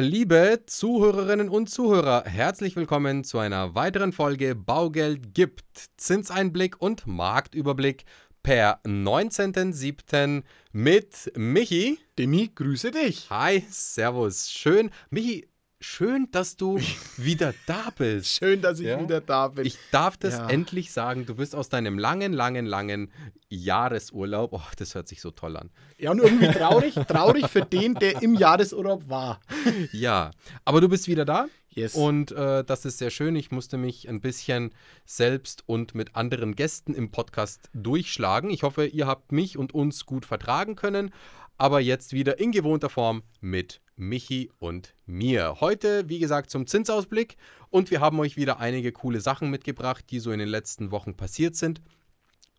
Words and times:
Liebe 0.00 0.62
Zuhörerinnen 0.64 1.48
und 1.48 1.68
Zuhörer, 1.68 2.22
herzlich 2.24 2.76
willkommen 2.76 3.24
zu 3.24 3.40
einer 3.40 3.74
weiteren 3.74 4.12
Folge 4.12 4.54
Baugeld 4.54 5.34
gibt 5.34 5.64
Zinseinblick 5.96 6.80
und 6.80 7.08
Marktüberblick 7.08 8.04
per 8.44 8.80
19.07. 8.84 10.44
mit 10.70 11.32
Michi. 11.34 11.98
Demi, 12.16 12.48
grüße 12.54 12.92
dich. 12.92 13.28
Hi, 13.30 13.66
Servus. 13.70 14.52
Schön. 14.52 14.90
Michi, 15.10 15.48
schön, 15.80 16.28
dass 16.32 16.56
du 16.56 16.78
wieder 17.16 17.54
da 17.66 17.90
bist. 17.96 18.34
Schön, 18.38 18.60
dass 18.62 18.80
ich 18.80 18.86
Ja. 18.86 19.00
wieder 19.00 19.20
da 19.20 19.48
bin. 19.48 19.64
Ich 19.66 19.76
darf 19.92 20.16
das 20.16 20.34
Ja. 20.38 20.48
endlich 20.48 20.92
sagen. 20.92 21.26
Du 21.26 21.34
bist 21.36 21.54
aus 21.54 21.68
deinem 21.68 21.98
langen, 21.98 22.32
langen, 22.32 22.66
langen 22.66 23.12
Jahresurlaub. 23.48 24.52
Oh, 24.52 24.62
das 24.76 24.94
hört 24.94 25.08
sich 25.08 25.20
so 25.20 25.30
toll 25.30 25.56
an. 25.56 25.70
ja, 25.98 26.10
und 26.10 26.18
irgendwie 26.18 26.48
traurig, 26.48 26.94
traurig 26.94 27.46
für 27.48 27.62
den, 27.62 27.94
der 27.94 28.22
im 28.22 28.34
Jahresurlaub 28.34 29.08
war. 29.08 29.40
Ja, 29.92 30.30
aber 30.64 30.80
du 30.80 30.88
bist 30.88 31.08
wieder 31.08 31.24
da. 31.24 31.46
Yes. 31.70 31.94
Und 31.94 32.32
äh, 32.32 32.64
das 32.64 32.84
ist 32.84 32.98
sehr 32.98 33.10
schön. 33.10 33.36
Ich 33.36 33.50
musste 33.52 33.76
mich 33.76 34.08
ein 34.08 34.20
bisschen 34.20 34.72
selbst 35.04 35.62
und 35.66 35.94
mit 35.94 36.16
anderen 36.16 36.56
Gästen 36.56 36.94
im 36.94 37.10
Podcast 37.10 37.70
durchschlagen. 37.74 38.50
Ich 38.50 38.62
hoffe, 38.62 38.86
ihr 38.86 39.06
habt 39.06 39.30
mich 39.32 39.56
und 39.58 39.74
uns 39.74 40.06
gut 40.06 40.26
vertragen 40.26 40.74
können. 40.74 41.12
Aber 41.56 41.80
jetzt 41.80 42.12
wieder 42.12 42.38
in 42.40 42.50
gewohnter 42.52 42.88
Form 42.88 43.22
mit 43.40 43.80
Michi 43.98 44.50
und 44.58 44.94
mir. 45.06 45.56
Heute, 45.60 46.08
wie 46.08 46.18
gesagt, 46.18 46.50
zum 46.50 46.66
Zinsausblick. 46.66 47.36
Und 47.70 47.90
wir 47.90 48.00
haben 48.00 48.18
euch 48.20 48.36
wieder 48.36 48.60
einige 48.60 48.92
coole 48.92 49.20
Sachen 49.20 49.50
mitgebracht, 49.50 50.04
die 50.10 50.20
so 50.20 50.32
in 50.32 50.38
den 50.38 50.48
letzten 50.48 50.90
Wochen 50.90 51.16
passiert 51.16 51.56
sind. 51.56 51.80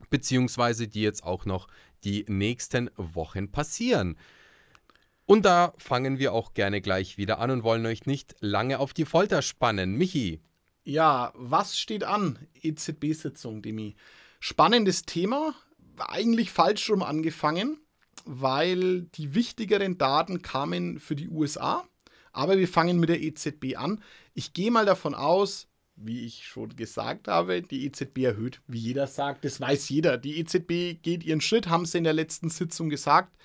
Beziehungsweise 0.09 0.88
die 0.88 1.02
jetzt 1.02 1.23
auch 1.23 1.45
noch 1.45 1.67
die 2.03 2.25
nächsten 2.27 2.89
Wochen 2.95 3.52
passieren. 3.52 4.17
Und 5.25 5.45
da 5.45 5.73
fangen 5.77 6.17
wir 6.17 6.33
auch 6.33 6.53
gerne 6.53 6.81
gleich 6.81 7.17
wieder 7.17 7.39
an 7.39 7.52
und 7.52 7.63
wollen 7.63 7.85
euch 7.85 8.05
nicht 8.05 8.35
lange 8.39 8.80
auf 8.80 8.94
die 8.94 9.05
Folter 9.05 9.41
spannen. 9.41 9.95
Michi, 9.95 10.41
ja, 10.83 11.31
was 11.35 11.78
steht 11.78 12.03
an? 12.03 12.39
EZB-Sitzung, 12.63 13.61
Demi. 13.61 13.95
Spannendes 14.39 15.03
Thema. 15.03 15.53
Eigentlich 16.00 16.52
falsch 16.52 16.89
rum 16.89 17.03
angefangen, 17.03 17.78
weil 18.31 19.03
die 19.16 19.33
wichtigeren 19.33 19.97
Daten 19.97 20.44
kamen 20.44 20.99
für 20.99 21.16
die 21.16 21.30
USA. 21.30 21.83
Aber 22.31 22.59
wir 22.59 22.67
fangen 22.67 22.99
mit 22.99 23.09
der 23.09 23.19
EZB 23.22 23.75
an. 23.75 24.03
Ich 24.35 24.53
gehe 24.53 24.69
mal 24.69 24.85
davon 24.85 25.16
aus, 25.16 25.67
wie 25.95 26.25
ich 26.25 26.45
schon 26.45 26.75
gesagt 26.75 27.27
habe, 27.27 27.63
die 27.63 27.85
EZB 27.85 28.19
erhöht, 28.19 28.61
wie 28.67 28.77
jeder 28.77 29.07
sagt, 29.07 29.45
das 29.45 29.59
weiß 29.59 29.89
jeder. 29.89 30.19
Die 30.19 30.38
EZB 30.39 31.02
geht 31.02 31.23
ihren 31.23 31.41
Schritt, 31.41 31.69
haben 31.69 31.88
sie 31.88 31.97
in 31.97 32.03
der 32.03 32.13
letzten 32.13 32.50
Sitzung 32.50 32.89
gesagt. 32.89 33.35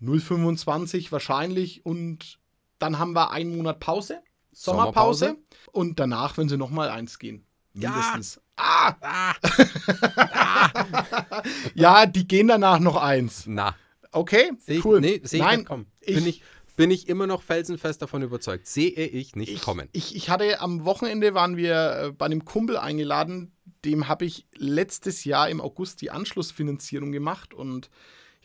0,25 0.00 1.10
wahrscheinlich 1.10 1.84
und 1.84 2.38
dann 2.78 3.00
haben 3.00 3.14
wir 3.14 3.32
einen 3.32 3.56
Monat 3.56 3.80
Pause, 3.80 4.20
Sommerpause, 4.52 5.24
Sommerpause. 5.26 5.42
und 5.72 5.98
danach, 5.98 6.36
wenn 6.36 6.48
sie 6.48 6.56
nochmal 6.56 6.90
eins 6.90 7.18
gehen. 7.18 7.44
Ja. 7.74 7.90
Mindestens. 7.90 8.40
Ah! 8.56 8.94
Ah. 9.00 9.34
Ja, 11.74 12.06
die 12.06 12.26
gehen 12.28 12.48
danach 12.48 12.78
noch 12.78 12.96
eins. 12.96 13.44
na, 13.46 13.74
Okay, 14.12 14.52
sehe 14.58 14.78
ich, 14.78 14.84
cool. 14.84 15.00
nee, 15.00 15.20
seh 15.24 15.38
ich 15.38 15.42
Nein, 15.42 15.58
nicht 15.60 15.68
kommen. 15.68 15.86
ich- 16.00 16.14
bin, 16.14 16.26
ich, 16.26 16.42
bin 16.76 16.90
ich 16.90 17.08
immer 17.08 17.26
noch 17.26 17.42
felsenfest 17.42 18.00
davon 18.02 18.22
überzeugt. 18.22 18.66
Sehe 18.66 18.90
ich 18.90 19.36
nicht 19.36 19.52
ich, 19.52 19.60
kommen. 19.62 19.88
Ich, 19.92 20.14
ich 20.16 20.28
hatte 20.30 20.60
am 20.60 20.84
Wochenende 20.84 21.34
waren 21.34 21.56
wir 21.56 21.74
äh, 22.08 22.12
bei 22.12 22.26
einem 22.26 22.44
Kumpel 22.44 22.76
eingeladen, 22.76 23.52
dem 23.84 24.08
habe 24.08 24.24
ich 24.24 24.46
letztes 24.56 25.24
Jahr 25.24 25.48
im 25.50 25.60
August 25.60 26.00
die 26.00 26.10
Anschlussfinanzierung 26.10 27.10
gemacht 27.12 27.52
und 27.54 27.90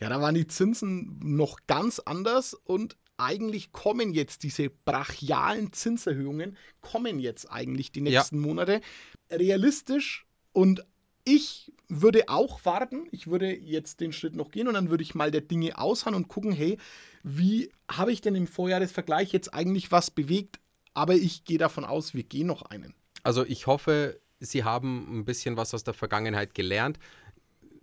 ja, 0.00 0.08
da 0.08 0.20
waren 0.20 0.34
die 0.34 0.46
Zinsen 0.46 1.18
noch 1.22 1.58
ganz 1.66 1.98
anders 2.00 2.54
und 2.54 2.96
eigentlich 3.16 3.72
kommen 3.72 4.12
jetzt 4.12 4.44
diese 4.44 4.70
brachialen 4.70 5.72
Zinserhöhungen, 5.72 6.56
kommen 6.80 7.18
jetzt 7.18 7.46
eigentlich 7.50 7.90
die 7.90 8.00
Ja. 8.04 8.20
nächsten 8.20 8.38
Monate 8.38 8.80
realistisch 9.30 10.26
und 10.52 10.84
ich 11.28 11.72
würde 11.88 12.28
auch 12.28 12.64
warten. 12.64 13.06
Ich 13.12 13.26
würde 13.26 13.54
jetzt 13.54 14.00
den 14.00 14.12
Schritt 14.12 14.34
noch 14.34 14.50
gehen 14.50 14.66
und 14.66 14.74
dann 14.74 14.88
würde 14.88 15.02
ich 15.02 15.14
mal 15.14 15.30
der 15.30 15.42
Dinge 15.42 15.78
aushauen 15.78 16.14
und 16.14 16.28
gucken, 16.28 16.52
hey, 16.52 16.78
wie 17.22 17.70
habe 17.90 18.12
ich 18.12 18.20
denn 18.22 18.34
im 18.34 18.46
Vorjahresvergleich 18.46 19.32
jetzt 19.32 19.52
eigentlich 19.52 19.92
was 19.92 20.10
bewegt? 20.10 20.58
Aber 20.94 21.14
ich 21.14 21.44
gehe 21.44 21.58
davon 21.58 21.84
aus, 21.84 22.14
wir 22.14 22.22
gehen 22.22 22.46
noch 22.46 22.62
einen. 22.62 22.94
Also 23.22 23.44
ich 23.44 23.66
hoffe, 23.66 24.20
Sie 24.40 24.64
haben 24.64 25.18
ein 25.18 25.24
bisschen 25.24 25.56
was 25.56 25.74
aus 25.74 25.84
der 25.84 25.94
Vergangenheit 25.94 26.54
gelernt. 26.54 26.98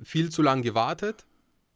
Viel 0.02 0.30
zu 0.30 0.42
lang 0.42 0.62
gewartet. 0.62 1.26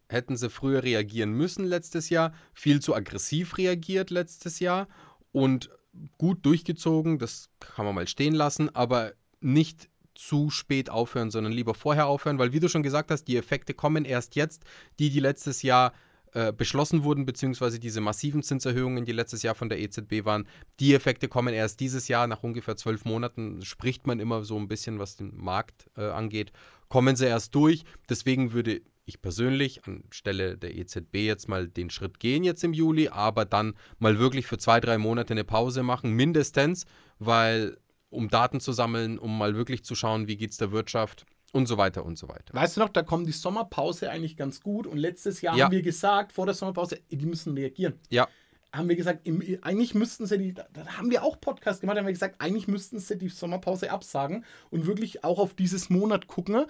Hätten 0.07 0.37
Sie 0.37 0.49
früher 0.49 0.83
reagieren 0.83 1.33
müssen 1.33 1.65
letztes 1.65 2.09
Jahr. 2.09 2.33
Viel 2.53 2.81
zu 2.81 2.95
aggressiv 2.95 3.57
reagiert 3.57 4.09
letztes 4.09 4.59
Jahr. 4.59 4.87
Und 5.31 5.69
gut 6.17 6.45
durchgezogen, 6.45 7.19
das 7.19 7.49
kann 7.59 7.85
man 7.85 7.93
mal 7.93 8.07
stehen 8.07 8.33
lassen, 8.33 8.73
aber 8.75 9.13
nicht 9.41 9.89
zu 10.19 10.49
spät 10.49 10.89
aufhören, 10.89 11.31
sondern 11.31 11.53
lieber 11.53 11.73
vorher 11.73 12.07
aufhören, 12.07 12.39
weil 12.39 12.51
wie 12.51 12.59
du 12.59 12.67
schon 12.67 12.83
gesagt 12.83 13.09
hast, 13.09 13.23
die 13.23 13.37
Effekte 13.37 13.73
kommen 13.73 14.03
erst 14.03 14.35
jetzt, 14.35 14.63
die, 14.99 15.09
die 15.09 15.21
letztes 15.21 15.61
Jahr 15.61 15.93
äh, 16.33 16.51
beschlossen 16.51 17.03
wurden, 17.03 17.25
beziehungsweise 17.25 17.79
diese 17.79 18.01
massiven 18.01 18.43
Zinserhöhungen, 18.43 19.05
die 19.05 19.13
letztes 19.13 19.43
Jahr 19.43 19.55
von 19.55 19.69
der 19.69 19.79
EZB 19.79 20.25
waren, 20.25 20.45
die 20.81 20.93
Effekte 20.93 21.29
kommen 21.29 21.53
erst 21.53 21.79
dieses 21.79 22.09
Jahr, 22.09 22.27
nach 22.27 22.43
ungefähr 22.43 22.75
zwölf 22.75 23.05
Monaten, 23.05 23.61
spricht 23.61 24.07
man 24.07 24.19
immer 24.19 24.43
so 24.43 24.57
ein 24.57 24.67
bisschen, 24.67 24.99
was 24.99 25.15
den 25.15 25.37
Markt 25.37 25.89
äh, 25.95 26.01
angeht, 26.01 26.51
kommen 26.89 27.15
sie 27.15 27.25
erst 27.25 27.55
durch. 27.55 27.85
Deswegen 28.09 28.51
würde 28.51 28.81
ich 29.05 29.21
persönlich 29.21 29.81
anstelle 29.87 30.57
der 30.57 30.75
EZB 30.75 31.15
jetzt 31.15 31.47
mal 31.47 31.69
den 31.69 31.89
Schritt 31.89 32.19
gehen 32.19 32.43
jetzt 32.43 32.63
im 32.65 32.73
Juli, 32.73 33.07
aber 33.07 33.45
dann 33.45 33.73
mal 33.99 34.19
wirklich 34.19 34.47
für 34.47 34.57
zwei, 34.57 34.81
drei 34.81 34.97
Monate 34.97 35.33
eine 35.33 35.45
Pause 35.45 35.81
machen, 35.81 36.11
mindestens, 36.11 36.85
weil 37.19 37.77
um 38.09 38.29
Daten 38.29 38.59
zu 38.59 38.71
sammeln, 38.71 39.17
um 39.19 39.37
mal 39.37 39.55
wirklich 39.55 39.83
zu 39.83 39.95
schauen, 39.95 40.27
wie 40.27 40.37
geht 40.37 40.51
es 40.51 40.57
der 40.57 40.71
Wirtschaft 40.71 41.25
und 41.51 41.67
so 41.67 41.77
weiter 41.77 42.05
und 42.05 42.17
so 42.17 42.27
weiter. 42.29 42.53
Weißt 42.53 42.77
du 42.77 42.81
noch, 42.81 42.89
da 42.89 43.01
kommt 43.03 43.27
die 43.27 43.31
Sommerpause 43.31 44.09
eigentlich 44.09 44.37
ganz 44.37 44.61
gut. 44.61 44.85
Und 44.87 44.97
letztes 44.97 45.41
Jahr 45.41 45.57
Ja. 45.57 45.65
haben 45.65 45.71
wir 45.71 45.81
gesagt, 45.81 46.31
vor 46.31 46.45
der 46.45 46.55
Sommerpause, 46.55 46.99
die 47.09 47.25
müssen 47.25 47.53
reagieren. 47.55 47.93
Ja, 48.09 48.27
Haben 48.71 48.87
wir 48.87 48.95
gesagt, 48.95 49.27
eigentlich 49.61 49.95
müssten 49.95 50.27
sie 50.27 50.37
die, 50.37 50.53
da 50.53 50.67
da 50.71 50.85
haben 50.97 51.09
wir 51.09 51.23
auch 51.23 51.41
Podcast 51.41 51.81
gemacht, 51.81 51.97
haben 51.97 52.05
wir 52.05 52.13
gesagt, 52.13 52.35
eigentlich 52.39 52.67
müssten 52.67 52.99
sie 52.99 53.17
die 53.17 53.29
Sommerpause 53.29 53.89
absagen 53.89 54.45
und 54.69 54.85
wirklich 54.85 55.23
auch 55.23 55.39
auf 55.39 55.55
dieses 55.55 55.89
Monat 55.89 56.27
gucken, 56.27 56.65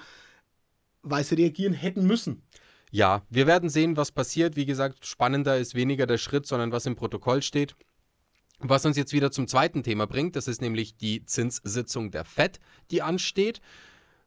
weil 1.02 1.26
sie 1.26 1.36
reagieren 1.36 1.74
hätten 1.74 2.06
müssen. 2.08 2.44
Ja, 2.92 3.24
wir 3.30 3.48
werden 3.48 3.70
sehen, 3.70 3.98
was 3.98 4.12
passiert. 4.14 4.56
Wie 4.56 4.66
gesagt, 4.66 5.06
spannender 5.06 5.58
ist 5.58 5.76
weniger 5.76 6.08
der 6.08 6.18
Schritt, 6.18 6.46
sondern 6.48 6.72
was 6.72 6.86
im 6.86 6.96
Protokoll 6.96 7.42
steht. 7.42 7.76
Was 8.59 8.86
uns 8.86 8.97
jetzt 8.97 9.14
wieder 9.14 9.31
zum 9.31 9.47
zweiten 9.47 9.84
Thema 9.84 10.06
bringt, 10.06 10.36
das 10.36 10.47
ist 10.47 10.62
nämlich 10.62 10.97
die 10.97 11.25
Zinssitzung 11.25 12.12
der 12.12 12.25
FED, 12.25 12.59
die 12.92 13.02
ansteht. 13.02 13.62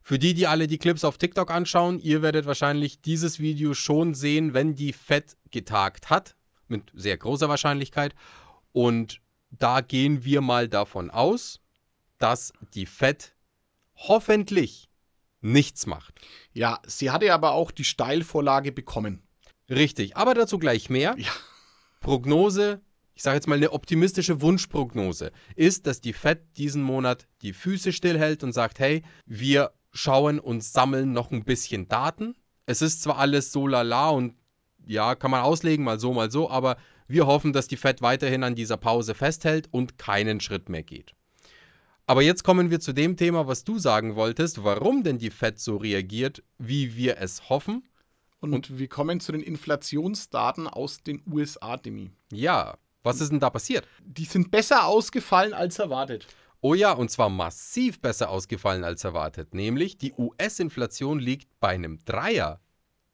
Für 0.01 0.19
die, 0.19 0.35
die 0.35 0.47
alle 0.47 0.67
die 0.67 0.79
Clips 0.79 1.05
auf 1.05 1.19
TikTok 1.19 1.51
anschauen, 1.51 1.99
ihr 2.01 2.23
werdet 2.23 2.47
wahrscheinlich 2.47 3.01
dieses 3.03 3.39
Video 3.39 3.75
schon 3.75 4.15
sehen, 4.15 4.55
wenn 4.55 4.75
die 4.75 4.93
FED 4.93 5.37
getagt 5.51 6.11
hat, 6.11 6.35
mit 6.67 6.91
sehr 6.95 7.17
großer 7.19 7.49
Wahrscheinlichkeit. 7.49 8.15
Und 8.73 9.21
da 9.51 9.81
gehen 9.81 10.25
wir 10.25 10.41
mal 10.41 10.67
davon 10.67 11.11
aus, 11.11 11.61
dass 12.19 12.53
die 12.75 12.87
FED 12.87 13.35
hoffentlich 13.97 14.89
nichts 15.41 15.87
macht. 15.87 16.21
Ja, 16.53 16.81
sie 16.87 17.11
hatte 17.11 17.33
aber 17.33 17.53
auch 17.53 17.71
die 17.71 17.85
Steilvorlage 17.85 18.73
bekommen. 18.73 19.23
Richtig, 19.69 20.17
aber 20.17 20.35
dazu 20.35 20.59
gleich 20.59 20.89
mehr. 20.89 21.15
Ja. 21.19 21.31
Prognose, 22.01 22.81
ich 23.23 23.25
sage 23.25 23.37
jetzt 23.37 23.47
mal 23.47 23.55
eine 23.55 23.71
optimistische 23.71 24.41
Wunschprognose, 24.41 25.31
ist, 25.55 25.87
dass 25.87 26.01
die 26.01 26.13
Fed 26.13 26.41
diesen 26.57 26.83
Monat 26.83 27.29
die 27.43 27.53
Füße 27.53 27.93
stillhält 27.93 28.43
und 28.43 28.53
sagt, 28.53 28.81
hey, 28.81 29.05
wir 29.27 29.71
schauen 29.93 30.41
und 30.41 30.65
sammeln 30.65 31.13
noch 31.13 31.31
ein 31.31 31.45
bisschen 31.45 31.87
Daten. 31.87 32.35
Es 32.67 32.83
ist 32.83 33.01
zwar 33.01 33.19
alles 33.19 33.53
so 33.53 33.69
lala 33.69 34.11
und 34.11 34.35
ja, 34.85 35.15
kann 35.15 35.31
man 35.31 35.43
auslegen, 35.43 35.85
mal 35.85 36.01
so, 36.01 36.13
mal 36.13 36.33
so, 36.33 36.51
aber 36.51 36.77
wir 37.07 37.29
hoffen, 37.29 37.53
dass 37.53 37.69
die 37.69 37.77
Fed 37.77 38.03
weiterhin 38.03 38.43
an 38.43 38.57
dieser 38.57 38.77
Pause 38.77 39.15
festhält 39.15 39.69
und 39.71 39.99
keinen 39.99 40.41
Schritt 40.41 40.69
mehr 40.69 40.83
geht. 40.83 41.15
Aber 42.09 42.23
jetzt 42.23 42.43
kommen 42.43 42.73
wir 42.73 42.81
zu 42.81 42.93
dem 42.93 43.17
Thema, 43.17 43.47
was 43.47 43.63
du 43.63 43.79
sagen 43.79 44.17
wolltest, 44.17 44.65
warum 44.65 45.05
denn 45.05 45.19
die 45.19 45.31
Fed 45.31 45.61
so 45.61 45.77
reagiert, 45.77 46.43
wie 46.59 46.97
wir 46.97 47.19
es 47.19 47.49
hoffen. 47.49 47.85
Und, 48.41 48.81
wir 48.81 48.89
kommen 48.89 49.21
zu 49.21 49.31
den 49.31 49.43
Inflationsdaten 49.43 50.67
aus 50.67 51.05
den 51.05 51.23
USA, 51.31 51.77
Demi. 51.77 52.11
Ja, 52.33 52.77
was 53.03 53.21
ist 53.21 53.33
denn 53.33 53.41
da 53.41 53.51
passiert? 53.51 53.87
Die 54.05 54.25
sind 54.25 54.51
besser 54.51 54.87
ausgefallen 54.87 55.55
als 55.55 55.79
erwartet. 55.79 56.27
Oh 56.61 56.75
ja, 56.75 56.93
und 56.93 57.11
zwar 57.11 57.29
massiv 57.29 58.01
besser 58.01 58.31
ausgefallen 58.31 58.85
als 58.85 59.03
erwartet. 59.03 59.53
Nämlich 59.53 59.99
die 59.99 60.13
US-Inflation 60.17 61.19
liegt 61.19 61.49
bei 61.59 61.71
einem 61.71 61.99
Dreier. 62.05 62.61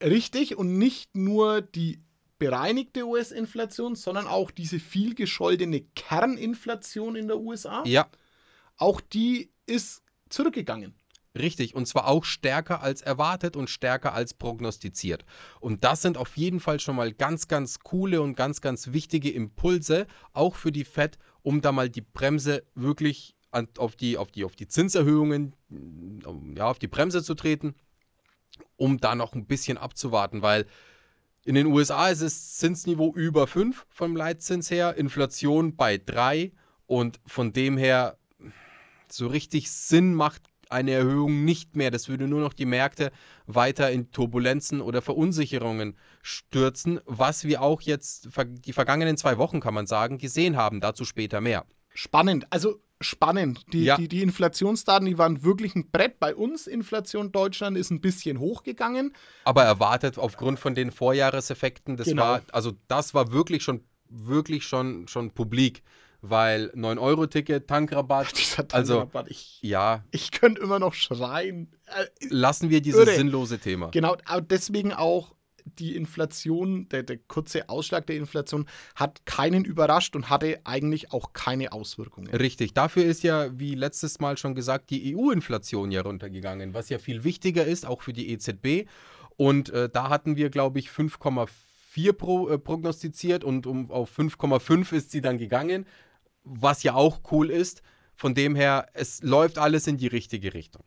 Richtig, 0.02 0.56
und 0.56 0.78
nicht 0.78 1.16
nur 1.16 1.62
die 1.62 2.02
bereinigte 2.38 3.04
US-Inflation, 3.04 3.96
sondern 3.96 4.26
auch 4.26 4.50
diese 4.50 4.78
viel 4.78 5.14
gescholtene 5.14 5.80
Kerninflation 5.94 7.16
in 7.16 7.26
der 7.26 7.38
USA. 7.38 7.82
Ja, 7.84 8.08
Auch 8.76 9.00
die 9.00 9.50
ist 9.66 10.02
zurückgegangen. 10.28 10.94
Richtig, 11.38 11.74
und 11.74 11.86
zwar 11.86 12.08
auch 12.08 12.24
stärker 12.24 12.82
als 12.82 13.00
erwartet 13.00 13.56
und 13.56 13.70
stärker 13.70 14.12
als 14.12 14.34
prognostiziert. 14.34 15.24
Und 15.60 15.84
das 15.84 16.02
sind 16.02 16.18
auf 16.18 16.36
jeden 16.36 16.58
Fall 16.58 16.80
schon 16.80 16.96
mal 16.96 17.12
ganz, 17.12 17.46
ganz 17.48 17.78
coole 17.80 18.20
und 18.20 18.34
ganz, 18.34 18.60
ganz 18.60 18.92
wichtige 18.92 19.30
Impulse, 19.30 20.06
auch 20.32 20.56
für 20.56 20.72
die 20.72 20.84
FED, 20.84 21.18
um 21.42 21.60
da 21.60 21.70
mal 21.70 21.88
die 21.88 22.00
Bremse 22.00 22.64
wirklich 22.74 23.36
auf, 23.78 23.96
die, 23.96 24.18
auf, 24.18 24.30
die, 24.30 24.44
auf 24.44 24.56
die 24.56 24.68
Zinserhöhungen, 24.68 25.54
ja, 26.56 26.68
auf 26.68 26.78
die 26.78 26.88
Bremse 26.88 27.22
zu 27.22 27.34
treten, 27.34 27.74
um 28.76 28.98
da 28.98 29.14
noch 29.14 29.34
ein 29.34 29.46
bisschen 29.46 29.78
abzuwarten, 29.78 30.42
weil 30.42 30.66
in 31.44 31.54
den 31.54 31.66
USA 31.66 32.08
ist 32.08 32.22
das 32.22 32.56
Zinsniveau 32.56 33.14
über 33.14 33.46
5 33.46 33.86
vom 33.88 34.16
Leitzins 34.16 34.70
her, 34.70 34.96
Inflation 34.96 35.76
bei 35.76 35.96
3 35.96 36.52
und 36.86 37.20
von 37.26 37.52
dem 37.52 37.78
her 37.78 38.18
so 39.08 39.28
richtig 39.28 39.70
Sinn 39.70 40.14
macht 40.14 40.42
eine 40.70 40.92
Erhöhung 40.92 41.44
nicht 41.44 41.76
mehr. 41.76 41.90
Das 41.90 42.08
würde 42.08 42.26
nur 42.26 42.40
noch 42.40 42.52
die 42.52 42.66
Märkte 42.66 43.10
weiter 43.46 43.90
in 43.90 44.10
Turbulenzen 44.10 44.80
oder 44.80 45.02
Verunsicherungen 45.02 45.96
stürzen, 46.22 47.00
was 47.06 47.44
wir 47.44 47.62
auch 47.62 47.80
jetzt 47.80 48.28
die 48.46 48.72
vergangenen 48.72 49.16
zwei 49.16 49.38
Wochen, 49.38 49.60
kann 49.60 49.74
man 49.74 49.86
sagen, 49.86 50.18
gesehen 50.18 50.56
haben. 50.56 50.80
Dazu 50.80 51.04
später 51.04 51.40
mehr. 51.40 51.64
Spannend. 51.94 52.46
Also 52.50 52.80
spannend. 53.00 53.64
Die, 53.72 53.84
ja. 53.84 53.96
die, 53.96 54.08
die 54.08 54.22
Inflationsdaten, 54.22 55.06
die 55.06 55.18
waren 55.18 55.44
wirklich 55.44 55.74
ein 55.74 55.90
Brett. 55.90 56.18
Bei 56.18 56.34
uns, 56.34 56.66
Inflation 56.66 57.32
Deutschland, 57.32 57.76
ist 57.76 57.90
ein 57.90 58.00
bisschen 58.00 58.38
hochgegangen. 58.38 59.14
Aber 59.44 59.64
erwartet 59.64 60.18
aufgrund 60.18 60.58
von 60.58 60.74
den 60.74 60.90
Vorjahreseffekten, 60.90 61.96
das 61.96 62.08
genau. 62.08 62.22
war, 62.22 62.42
also 62.52 62.72
das 62.88 63.14
war 63.14 63.32
wirklich 63.32 63.62
schon, 63.62 63.84
wirklich 64.08 64.64
schon, 64.64 65.08
schon 65.08 65.30
publik 65.32 65.82
weil 66.20 66.70
9-Euro-Ticket, 66.74 67.66
Tankrabatt. 67.66 68.32
Dieser 68.36 68.66
also, 68.72 68.94
Tankrabatt, 68.94 69.26
also, 69.26 69.30
ich, 69.30 69.58
ja. 69.62 70.04
Ich 70.10 70.30
könnte 70.30 70.60
immer 70.60 70.78
noch 70.78 70.94
schreien. 70.94 71.70
Äh, 71.86 72.26
Lassen 72.28 72.70
wir 72.70 72.80
dieses 72.80 73.06
irre. 73.06 73.16
sinnlose 73.16 73.58
Thema. 73.58 73.88
Genau, 73.90 74.16
aber 74.26 74.42
deswegen 74.42 74.92
auch 74.92 75.34
die 75.78 75.96
Inflation, 75.96 76.88
der, 76.88 77.02
der 77.02 77.18
kurze 77.18 77.68
Ausschlag 77.68 78.06
der 78.06 78.16
Inflation 78.16 78.66
hat 78.94 79.26
keinen 79.26 79.64
überrascht 79.64 80.16
und 80.16 80.30
hatte 80.30 80.60
eigentlich 80.64 81.12
auch 81.12 81.34
keine 81.34 81.72
Auswirkungen. 81.72 82.34
Richtig, 82.34 82.72
dafür 82.72 83.04
ist 83.04 83.22
ja, 83.22 83.58
wie 83.58 83.74
letztes 83.74 84.18
Mal 84.18 84.38
schon 84.38 84.54
gesagt, 84.54 84.90
die 84.90 85.14
EU-Inflation 85.14 85.90
ja 85.90 86.00
runtergegangen, 86.00 86.74
was 86.74 86.88
ja 86.88 86.98
viel 86.98 87.22
wichtiger 87.22 87.66
ist, 87.66 87.86
auch 87.86 88.02
für 88.02 88.14
die 88.14 88.30
EZB. 88.30 88.88
Und 89.36 89.70
äh, 89.70 89.88
da 89.88 90.08
hatten 90.08 90.36
wir, 90.36 90.50
glaube 90.50 90.78
ich, 90.78 90.88
5,4 90.88 92.12
pro, 92.12 92.48
äh, 92.48 92.58
prognostiziert 92.58 93.44
und 93.44 93.66
um, 93.66 93.90
auf 93.90 94.18
5,5 94.18 94.92
ist 94.94 95.10
sie 95.10 95.20
dann 95.20 95.38
gegangen 95.38 95.86
was 96.48 96.82
ja 96.82 96.94
auch 96.94 97.20
cool 97.30 97.50
ist. 97.50 97.82
Von 98.14 98.34
dem 98.34 98.56
her, 98.56 98.86
es 98.94 99.22
läuft 99.22 99.58
alles 99.58 99.86
in 99.86 99.96
die 99.96 100.08
richtige 100.08 100.54
Richtung. 100.54 100.82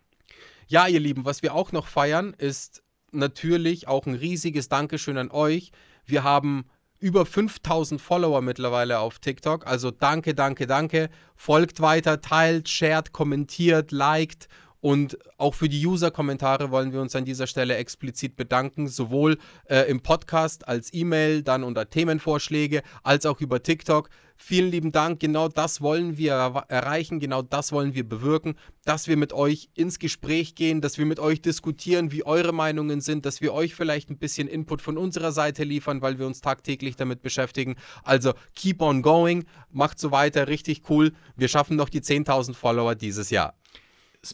Ja, 0.68 0.88
ihr 0.88 1.00
Lieben, 1.00 1.26
was 1.26 1.42
wir 1.42 1.56
auch 1.56 1.72
noch 1.72 1.88
feiern, 1.88 2.34
ist 2.38 2.84
natürlich 3.12 3.88
auch 3.88 4.06
ein 4.06 4.16
riesiges 4.16 4.70
Dankeschön 4.70 5.18
an 5.18 5.32
euch. 5.32 5.72
Wir 6.06 6.24
haben 6.24 6.66
über 7.00 7.26
5000 7.26 8.00
Follower 8.00 8.42
mittlerweile 8.42 9.00
auf 9.00 9.20
TikTok. 9.20 9.66
Also 9.66 9.92
danke, 9.92 10.36
danke, 10.36 10.68
danke. 10.68 11.10
Folgt 11.36 11.82
weiter, 11.82 12.22
teilt, 12.22 12.70
shared, 12.70 13.12
kommentiert, 13.12 13.92
liked 13.92 14.48
und 14.82 15.20
auch 15.38 15.54
für 15.54 15.70
die 15.70 15.86
User-Kommentare 15.86 16.72
wollen 16.72 16.92
wir 16.92 17.02
uns 17.02 17.16
an 17.16 17.24
dieser 17.24 17.46
Stelle 17.46 17.76
explizit 17.76 18.36
bedanken, 18.36 18.88
sowohl 18.88 19.38
äh, 19.66 19.88
im 19.88 20.02
Podcast 20.02 20.68
als 20.68 20.92
E-Mail, 20.92 21.44
dann 21.44 21.64
unter 21.64 21.90
Themenvorschläge, 21.90 22.82
als 23.04 23.28
auch 23.28 23.40
über 23.42 23.62
TikTok. 23.62 24.10
Vielen 24.44 24.72
lieben 24.72 24.92
Dank, 24.92 25.20
genau 25.20 25.50
das 25.50 25.82
wollen 25.82 26.18
wir 26.18 26.34
erreichen, 26.68 27.20
genau 27.20 27.44
das 27.44 27.72
wollen 27.72 27.94
wir 27.94 28.10
bewirken, 28.10 28.56
dass 28.86 29.08
wir 29.08 29.16
mit 29.16 29.34
euch 29.34 29.70
ins 29.76 30.00
Gespräch 30.00 30.56
gehen, 30.56 30.82
dass 30.82 30.98
wir 30.98 31.06
mit 31.06 31.20
euch 31.20 31.44
diskutieren, 31.44 32.12
wie 32.12 32.26
eure 32.26 32.52
Meinungen 32.52 33.02
sind, 33.02 33.28
dass 33.28 33.40
wir 33.40 33.54
euch 33.54 33.76
vielleicht 33.76 34.10
ein 34.10 34.18
bisschen 34.18 34.48
Input 34.48 34.82
von 34.82 34.98
unserer 34.98 35.32
Seite 35.32 35.64
liefern, 35.64 36.02
weil 36.02 36.18
wir 36.18 36.26
uns 36.26 36.42
tagtäglich 36.42 36.96
damit 36.96 37.22
beschäftigen. 37.22 37.76
Also 38.04 38.34
keep 38.56 38.82
on 38.82 39.04
going, 39.04 39.46
macht 39.70 40.00
so 40.00 40.10
weiter, 40.10 40.48
richtig 40.48 40.90
cool. 40.90 41.14
Wir 41.36 41.48
schaffen 41.48 41.78
noch 41.78 41.90
die 41.90 42.02
10.000 42.02 42.56
Follower 42.56 42.96
dieses 42.96 43.30
Jahr 43.30 43.54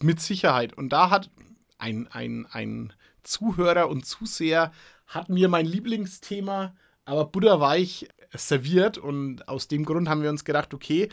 mit 0.01 0.21
Sicherheit. 0.21 0.73
Und 0.73 0.89
da 0.89 1.09
hat 1.09 1.29
ein, 1.77 2.07
ein, 2.07 2.45
ein 2.49 2.93
Zuhörer 3.23 3.89
und 3.89 4.05
Zuseher 4.05 4.71
hat 5.05 5.27
mir 5.27 5.49
mein 5.49 5.65
Lieblingsthema, 5.65 6.75
aber 7.03 7.25
butterweich 7.25 8.07
serviert. 8.33 8.97
Und 8.97 9.47
aus 9.47 9.67
dem 9.67 9.85
Grund 9.85 10.09
haben 10.09 10.23
wir 10.23 10.29
uns 10.29 10.45
gedacht, 10.45 10.73
okay, 10.73 11.09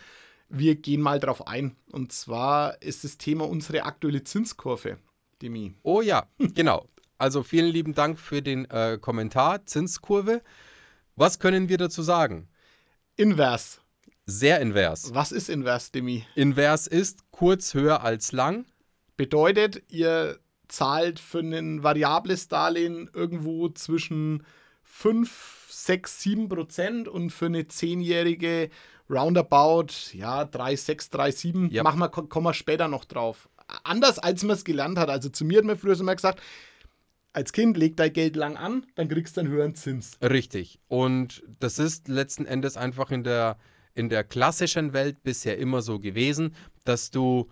wir 0.48 0.76
gehen 0.76 1.00
mal 1.00 1.20
drauf 1.20 1.46
ein. 1.46 1.76
Und 1.90 2.12
zwar 2.12 2.80
ist 2.82 3.04
das 3.04 3.18
Thema 3.18 3.48
unsere 3.48 3.84
aktuelle 3.84 4.24
Zinskurve, 4.24 4.98
Demi. 5.42 5.74
Oh 5.82 6.00
ja, 6.00 6.26
genau. 6.38 6.88
Also 7.18 7.42
vielen 7.42 7.70
lieben 7.70 7.94
Dank 7.94 8.18
für 8.18 8.42
den 8.42 8.68
äh, 8.70 8.98
Kommentar, 9.00 9.64
Zinskurve. 9.66 10.42
Was 11.16 11.38
können 11.38 11.68
wir 11.68 11.78
dazu 11.78 12.02
sagen? 12.02 12.48
Invers. 13.16 13.80
Sehr 14.26 14.60
invers. 14.60 15.14
Was 15.14 15.32
ist 15.32 15.48
invers, 15.48 15.92
Demi? 15.92 16.26
Invers 16.34 16.86
ist 16.86 17.30
kurz 17.30 17.74
höher 17.74 18.02
als 18.02 18.32
lang. 18.32 18.64
Bedeutet, 19.16 19.82
ihr 19.88 20.38
zahlt 20.68 21.20
für 21.20 21.40
ein 21.40 21.82
variables 21.82 22.48
Darlehen 22.48 23.08
irgendwo 23.12 23.68
zwischen 23.68 24.44
5, 24.96 25.66
6, 25.68 26.22
7 26.22 26.48
Prozent 26.48 27.08
und 27.08 27.30
für 27.30 27.46
eine 27.46 27.66
zehnjährige 27.66 28.70
Roundabout, 29.10 29.88
ja, 30.12 30.44
3, 30.44 30.76
6, 30.76 31.10
3, 31.10 31.30
7. 31.32 31.70
Yep. 31.72 31.82
Machen 31.82 31.98
wir, 31.98 32.08
kommen 32.08 32.46
wir 32.46 32.54
später 32.54 32.86
noch 32.88 33.04
drauf. 33.04 33.48
Anders 33.82 34.18
als 34.18 34.44
man 34.44 34.56
es 34.56 34.64
gelernt 34.64 34.96
hat. 34.96 35.10
Also 35.10 35.28
zu 35.28 35.44
mir 35.44 35.58
hat 35.58 35.64
mir 35.64 35.76
früher 35.76 35.98
immer 35.98 36.14
gesagt, 36.14 36.40
als 37.32 37.52
Kind 37.52 37.76
leg 37.76 37.96
dein 37.96 38.12
Geld 38.12 38.36
lang 38.36 38.56
an, 38.56 38.86
dann 38.94 39.08
kriegst 39.08 39.36
du 39.36 39.40
einen 39.40 39.50
höheren 39.50 39.74
Zins. 39.74 40.16
Richtig. 40.22 40.78
Und 40.86 41.42
das 41.58 41.78
ist 41.80 42.06
letzten 42.08 42.46
Endes 42.46 42.76
einfach 42.76 43.10
in 43.10 43.24
der 43.24 43.58
in 43.94 44.08
der 44.08 44.24
klassischen 44.24 44.92
Welt 44.92 45.22
bisher 45.22 45.58
immer 45.58 45.80
so 45.80 46.00
gewesen, 46.00 46.54
dass 46.84 47.10
du, 47.10 47.48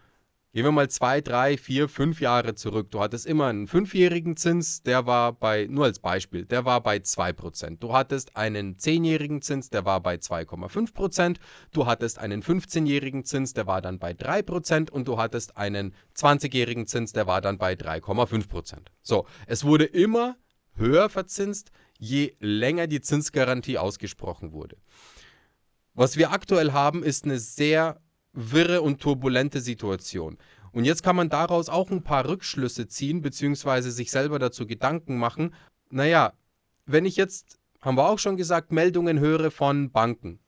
gehen 0.52 0.64
wir 0.64 0.72
mal 0.72 0.90
zwei, 0.90 1.22
drei, 1.22 1.56
vier, 1.56 1.88
fünf 1.88 2.20
Jahre 2.20 2.54
zurück, 2.54 2.90
du 2.90 3.00
hattest 3.00 3.24
immer 3.26 3.46
einen 3.46 3.66
fünfjährigen 3.66 4.36
Zins, 4.36 4.82
der 4.82 5.06
war 5.06 5.32
bei, 5.32 5.66
nur 5.68 5.86
als 5.86 5.98
Beispiel, 5.98 6.44
der 6.44 6.66
war 6.66 6.82
bei 6.82 6.98
2%. 6.98 7.78
Du 7.78 7.94
hattest 7.94 8.36
einen 8.36 8.78
zehnjährigen 8.78 9.40
Zins, 9.40 9.70
der 9.70 9.86
war 9.86 10.00
bei 10.00 10.16
2,5%. 10.16 11.36
Du 11.72 11.86
hattest 11.86 12.18
einen 12.18 12.42
15-jährigen 12.42 13.24
Zins, 13.24 13.54
der 13.54 13.66
war 13.66 13.80
dann 13.80 13.98
bei 13.98 14.12
3% 14.12 14.90
und 14.90 15.08
du 15.08 15.16
hattest 15.16 15.56
einen 15.56 15.94
20-jährigen 16.16 16.86
Zins, 16.86 17.14
der 17.14 17.26
war 17.26 17.40
dann 17.40 17.56
bei 17.56 17.72
3,5%. 17.72 18.76
So, 19.00 19.26
es 19.46 19.64
wurde 19.64 19.84
immer 19.84 20.36
höher 20.74 21.08
verzinst, 21.08 21.70
je 21.98 22.34
länger 22.40 22.88
die 22.88 23.00
Zinsgarantie 23.00 23.78
ausgesprochen 23.78 24.52
wurde. 24.52 24.76
Was 25.94 26.18
wir 26.18 26.30
aktuell 26.30 26.72
haben, 26.72 27.02
ist 27.02 27.24
eine 27.24 27.38
sehr 27.38 28.00
wirre 28.32 28.82
und 28.82 29.00
turbulente 29.00 29.60
Situation. 29.60 30.38
Und 30.72 30.84
jetzt 30.84 31.02
kann 31.02 31.16
man 31.16 31.28
daraus 31.28 31.68
auch 31.68 31.90
ein 31.90 32.02
paar 32.02 32.26
Rückschlüsse 32.26 32.88
ziehen, 32.88 33.20
beziehungsweise 33.20 33.90
sich 33.90 34.10
selber 34.10 34.38
dazu 34.38 34.66
Gedanken 34.66 35.18
machen. 35.18 35.54
Naja, 35.90 36.32
wenn 36.86 37.04
ich 37.04 37.16
jetzt, 37.16 37.58
haben 37.80 37.96
wir 37.96 38.08
auch 38.08 38.18
schon 38.18 38.36
gesagt, 38.36 38.72
Meldungen 38.72 39.20
höre 39.20 39.50
von 39.50 39.90
Banken. 39.90 40.40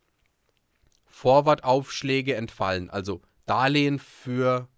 Vorwartaufschläge 1.05 2.35
entfallen, 2.35 2.91
also 2.91 3.21
Darlehen 3.47 3.99
für, 3.99 4.69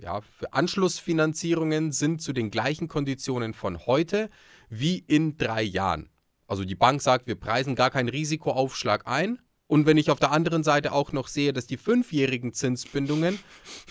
ja, 0.00 0.20
für 0.20 0.52
Anschlussfinanzierungen 0.52 1.92
sind 1.92 2.22
zu 2.22 2.32
den 2.32 2.50
gleichen 2.50 2.88
Konditionen 2.88 3.52
von 3.52 3.84
heute 3.86 4.30
wie 4.70 4.98
in 4.98 5.36
drei 5.36 5.62
Jahren. 5.62 6.08
Also 6.46 6.64
die 6.64 6.76
Bank 6.76 7.02
sagt, 7.02 7.26
wir 7.26 7.34
preisen 7.34 7.74
gar 7.74 7.90
keinen 7.90 8.08
Risikoaufschlag 8.08 9.06
ein, 9.06 9.40
und 9.68 9.86
wenn 9.86 9.98
ich 9.98 10.10
auf 10.10 10.18
der 10.18 10.32
anderen 10.32 10.64
Seite 10.64 10.92
auch 10.92 11.12
noch 11.12 11.28
sehe, 11.28 11.52
dass 11.52 11.66
die 11.66 11.76
fünfjährigen 11.76 12.54
Zinsbindungen 12.54 13.38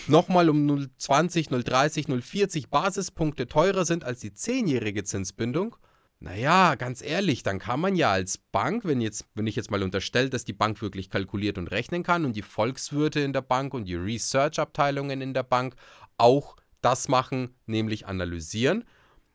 nochmal 0.08 0.50
um 0.50 0.68
0,20, 0.68 1.50
0,30, 1.50 2.08
0,40 2.08 2.70
Basispunkte 2.70 3.48
teurer 3.48 3.86
sind 3.86 4.04
als 4.04 4.20
die 4.20 4.34
zehnjährige 4.34 5.04
Zinsbindung, 5.04 5.76
naja, 6.20 6.74
ganz 6.74 7.04
ehrlich, 7.04 7.44
dann 7.44 7.60
kann 7.60 7.80
man 7.80 7.96
ja 7.96 8.12
als 8.12 8.40
Bank, 8.40 8.86
wenn, 8.86 9.02
jetzt, 9.02 9.26
wenn 9.36 9.46
ich 9.46 9.56
jetzt 9.56 9.70
mal 9.70 9.84
unterstelle, 9.84 10.32
dass 10.32 10.46
die 10.46 10.54
Bank 10.54 10.82
wirklich 10.82 11.12
kalkuliert 11.12 11.60
und 11.60 11.68
rechnen 11.68 12.02
kann 12.02 12.26
und 12.26 12.36
die 12.36 12.42
Volkswirte 12.42 13.20
in 13.20 13.34
der 13.34 13.42
Bank 13.42 13.76
und 13.76 13.86
die 13.86 13.96
Research-Abteilungen 13.96 15.22
in 15.22 15.36
der 15.36 15.44
Bank 15.44 15.76
auch 16.18 16.56
das 16.82 17.08
machen, 17.08 17.54
nämlich 17.68 18.08
analysieren 18.08 18.84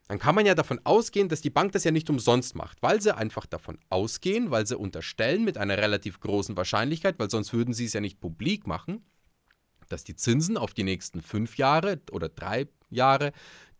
dann 0.07 0.19
kann 0.19 0.35
man 0.35 0.45
ja 0.45 0.53
davon 0.53 0.79
ausgehen, 0.83 1.29
dass 1.29 1.41
die 1.41 1.49
Bank 1.49 1.71
das 1.71 1.85
ja 1.85 1.91
nicht 1.91 2.09
umsonst 2.09 2.55
macht, 2.55 2.81
weil 2.81 3.01
sie 3.01 3.15
einfach 3.15 3.45
davon 3.45 3.77
ausgehen, 3.89 4.51
weil 4.51 4.67
sie 4.67 4.77
unterstellen 4.77 5.43
mit 5.43 5.57
einer 5.57 5.77
relativ 5.77 6.19
großen 6.19 6.57
Wahrscheinlichkeit, 6.57 7.19
weil 7.19 7.29
sonst 7.29 7.53
würden 7.53 7.73
sie 7.73 7.85
es 7.85 7.93
ja 7.93 8.01
nicht 8.01 8.19
publik 8.19 8.67
machen, 8.67 9.05
dass 9.87 10.03
die 10.03 10.15
Zinsen 10.15 10.57
auf 10.57 10.73
die 10.73 10.83
nächsten 10.83 11.21
fünf 11.21 11.57
Jahre 11.57 12.01
oder 12.11 12.29
drei 12.29 12.67
Jahre 12.89 13.31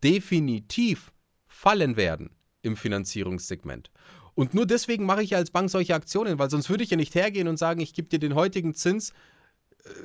definitiv 0.03 1.11
fallen 1.47 1.97
werden 1.97 2.31
im 2.61 2.77
Finanzierungssegment. 2.77 3.91
Und 4.33 4.53
nur 4.53 4.65
deswegen 4.65 5.05
mache 5.05 5.23
ich 5.23 5.35
als 5.35 5.51
Bank 5.51 5.69
solche 5.69 5.93
Aktionen, 5.93 6.39
weil 6.39 6.49
sonst 6.49 6.69
würde 6.69 6.83
ich 6.83 6.89
ja 6.89 6.97
nicht 6.97 7.15
hergehen 7.15 7.47
und 7.47 7.57
sagen, 7.57 7.81
ich 7.81 7.93
gebe 7.93 8.07
dir 8.07 8.19
den 8.19 8.33
heutigen 8.33 8.73
Zins 8.73 9.13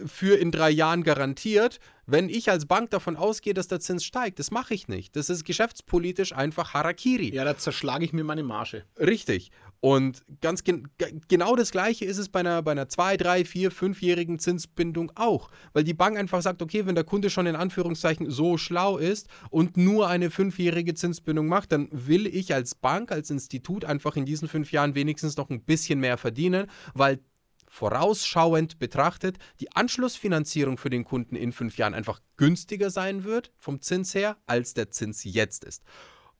für 0.07 0.37
in 0.39 0.51
drei 0.51 0.71
Jahren 0.71 1.05
garantiert, 1.05 1.79
wenn 2.07 2.29
ich 2.29 2.51
als 2.51 2.67
Bank 2.67 2.91
davon 2.91 3.17
ausgehe, 3.17 3.55
dass 3.55 3.69
der 3.69 3.81
Zins 3.81 4.05
steigt. 4.05 4.39
Das 4.39 4.51
mache 4.51 4.75
ich 4.75 4.89
nicht. 4.89 5.15
Das 5.15 5.31
ist 5.31 5.45
geschäftspolitisch 5.45 6.33
einfach 6.33 6.75
Harakiri. 6.75 7.33
Ja, 7.35 7.45
da 7.45 7.57
zerschlage 7.57 8.05
ich 8.05 8.13
mir 8.13 8.25
meine 8.25 8.43
Marge. 8.43 8.85
Richtig. 8.99 9.51
Und 9.81 10.25
ganz 10.41 10.65
gen 10.65 10.89
genau 11.29 11.55
das 11.55 11.71
Gleiche 11.71 12.05
ist 12.05 12.19
es 12.19 12.29
bei 12.29 12.41
einer, 12.41 12.63
bei 12.63 12.73
einer 12.73 12.89
2, 12.89 13.17
3, 13.17 13.45
4, 13.45 13.71
5-jährigen 13.71 14.39
Zinsbindung 14.41 15.13
auch. 15.15 15.51
Weil 15.73 15.85
die 15.85 15.95
Bank 15.95 16.17
einfach 16.17 16.43
sagt, 16.43 16.63
okay, 16.63 16.87
wenn 16.87 16.97
der 16.97 17.05
Kunde 17.05 17.31
schon 17.31 17.47
in 17.47 17.55
Anführungszeichen 17.55 18.31
so 18.31 18.57
schlau 18.57 18.97
ist 18.97 19.29
und 19.51 19.77
nur 19.77 20.09
eine 20.09 20.31
5-jährige 20.31 20.95
Zinsbindung 20.95 21.47
macht, 21.47 21.71
dann 21.71 21.89
will 21.93 22.27
ich 22.27 22.53
als 22.53 22.75
Bank, 22.75 23.13
als 23.13 23.31
Institut 23.31 23.85
einfach 23.85 24.17
in 24.17 24.25
diesen 24.25 24.49
fünf 24.49 24.73
Jahren 24.73 24.97
wenigstens 24.97 25.37
noch 25.37 25.51
ein 25.51 25.63
bisschen 25.63 26.01
mehr 26.01 26.19
verdienen, 26.19 26.67
weil 26.95 27.21
vorausschauend 27.69 28.79
betrachtet 28.79 29.39
die 29.61 29.75
Anschlussfinanzierung 29.75 30.79
für 30.79 30.91
den 30.91 31.05
Kunden 31.05 31.37
in 31.37 31.53
fünf 31.53 31.77
Jahren 31.77 31.95
einfach 31.95 32.21
günstiger 32.37 32.91
sein 32.91 33.25
wird 33.25 33.53
vom 33.59 33.81
Zins 33.81 34.15
her, 34.15 34.37
als 34.47 34.75
der 34.75 34.91
Zins 34.91 35.25
jetzt 35.25 35.65
ist. 35.65 35.83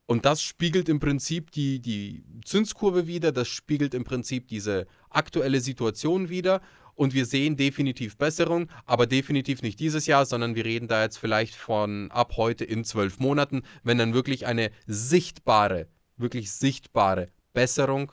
Und 0.09 0.25
das 0.25 0.41
spiegelt 0.41 0.89
im 0.89 0.99
Prinzip 0.99 1.51
die, 1.51 1.79
die 1.79 2.23
Zinskurve 2.43 3.05
wieder, 3.05 3.31
das 3.31 3.47
spiegelt 3.47 3.93
im 3.93 4.03
Prinzip 4.03 4.47
diese 4.47 4.87
aktuelle 5.11 5.61
Situation 5.61 6.29
wieder. 6.29 6.61
Und 6.95 7.13
wir 7.13 7.27
sehen 7.27 7.57
definitiv 7.57 8.17
Besserung, 8.17 8.69
aber 8.85 9.05
definitiv 9.05 9.61
nicht 9.61 9.79
dieses 9.79 10.07
Jahr, 10.07 10.25
sondern 10.25 10.55
wir 10.55 10.65
reden 10.65 10.87
da 10.87 11.03
jetzt 11.03 11.19
vielleicht 11.19 11.53
von 11.53 12.09
ab 12.09 12.37
heute 12.37 12.65
in 12.65 12.83
zwölf 12.83 13.19
Monaten, 13.19 13.61
wenn 13.83 13.99
dann 13.99 14.15
wirklich 14.15 14.47
eine 14.47 14.71
sichtbare, 14.87 15.87
wirklich 16.17 16.51
sichtbare 16.51 17.29
Besserung, 17.53 18.11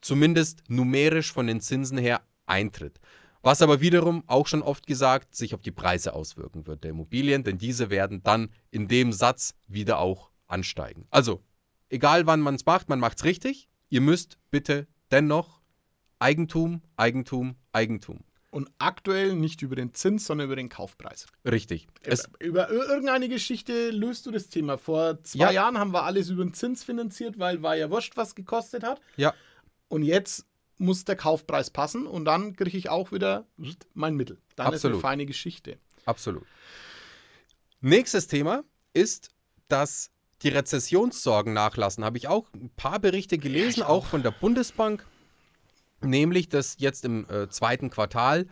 zumindest 0.00 0.62
numerisch 0.68 1.32
von 1.32 1.48
den 1.48 1.60
Zinsen 1.60 1.98
her, 1.98 2.22
eintritt. 2.46 3.00
Was 3.42 3.60
aber 3.60 3.82
wiederum 3.82 4.24
auch 4.26 4.46
schon 4.46 4.62
oft 4.62 4.86
gesagt 4.86 5.34
sich 5.34 5.54
auf 5.54 5.60
die 5.60 5.70
Preise 5.70 6.14
auswirken 6.14 6.66
wird 6.66 6.82
der 6.82 6.92
Immobilien, 6.92 7.44
denn 7.44 7.58
diese 7.58 7.90
werden 7.90 8.22
dann 8.22 8.50
in 8.70 8.88
dem 8.88 9.12
Satz 9.12 9.54
wieder 9.66 9.98
auch 9.98 10.30
ansteigen. 10.46 11.06
Also, 11.10 11.42
egal 11.90 12.26
wann 12.26 12.40
man 12.40 12.54
es 12.54 12.64
macht, 12.64 12.88
man 12.88 13.00
macht 13.00 13.18
es 13.18 13.24
richtig. 13.24 13.68
Ihr 13.90 14.00
müsst 14.00 14.38
bitte 14.50 14.86
dennoch 15.10 15.60
Eigentum, 16.18 16.80
Eigentum, 16.96 17.56
Eigentum. 17.72 18.24
Und 18.50 18.70
aktuell 18.78 19.34
nicht 19.34 19.60
über 19.62 19.76
den 19.76 19.92
Zins, 19.92 20.26
sondern 20.26 20.46
über 20.46 20.56
den 20.56 20.68
Kaufpreis. 20.68 21.26
Richtig. 21.44 21.86
Es 22.02 22.28
über 22.38 22.70
irgendeine 22.70 23.28
Geschichte 23.28 23.90
löst 23.90 24.24
du 24.26 24.30
das 24.30 24.48
Thema. 24.48 24.78
Vor 24.78 25.22
zwei 25.24 25.46
ja. 25.46 25.50
Jahren 25.50 25.76
haben 25.76 25.92
wir 25.92 26.04
alles 26.04 26.30
über 26.30 26.44
den 26.44 26.54
Zins 26.54 26.82
finanziert, 26.82 27.38
weil 27.38 27.62
war 27.62 27.76
ja 27.76 27.90
wurscht, 27.90 28.16
was 28.16 28.34
gekostet 28.34 28.84
hat. 28.84 29.00
Ja. 29.16 29.34
Und 29.88 30.02
jetzt 30.02 30.46
muss 30.78 31.04
der 31.04 31.16
Kaufpreis 31.16 31.70
passen 31.70 32.06
und 32.06 32.24
dann 32.24 32.56
kriege 32.56 32.76
ich 32.76 32.88
auch 32.88 33.12
wieder 33.12 33.46
mein 33.94 34.16
Mittel. 34.16 34.38
Dann 34.56 34.68
Absolut. 34.68 34.82
ist 34.82 34.84
eine 34.86 35.00
feine 35.00 35.26
Geschichte. 35.26 35.78
Absolut. 36.04 36.44
Nächstes 37.80 38.26
Thema 38.26 38.64
ist, 38.92 39.30
dass 39.68 40.10
die 40.42 40.48
Rezessionssorgen 40.48 41.52
nachlassen. 41.52 42.04
Habe 42.04 42.18
ich 42.18 42.28
auch 42.28 42.52
ein 42.52 42.70
paar 42.76 42.98
Berichte 42.98 43.38
gelesen, 43.38 43.80
ja, 43.80 43.86
auch. 43.86 44.04
auch. 44.04 44.06
von 44.06 44.22
der 44.22 44.30
Bundesbank, 44.30 45.06
nämlich, 46.02 46.48
dass 46.48 46.76
jetzt 46.78 47.04
im 47.04 47.28
äh, 47.28 47.48
zweiten 47.48 47.90
Quartal 47.90 48.46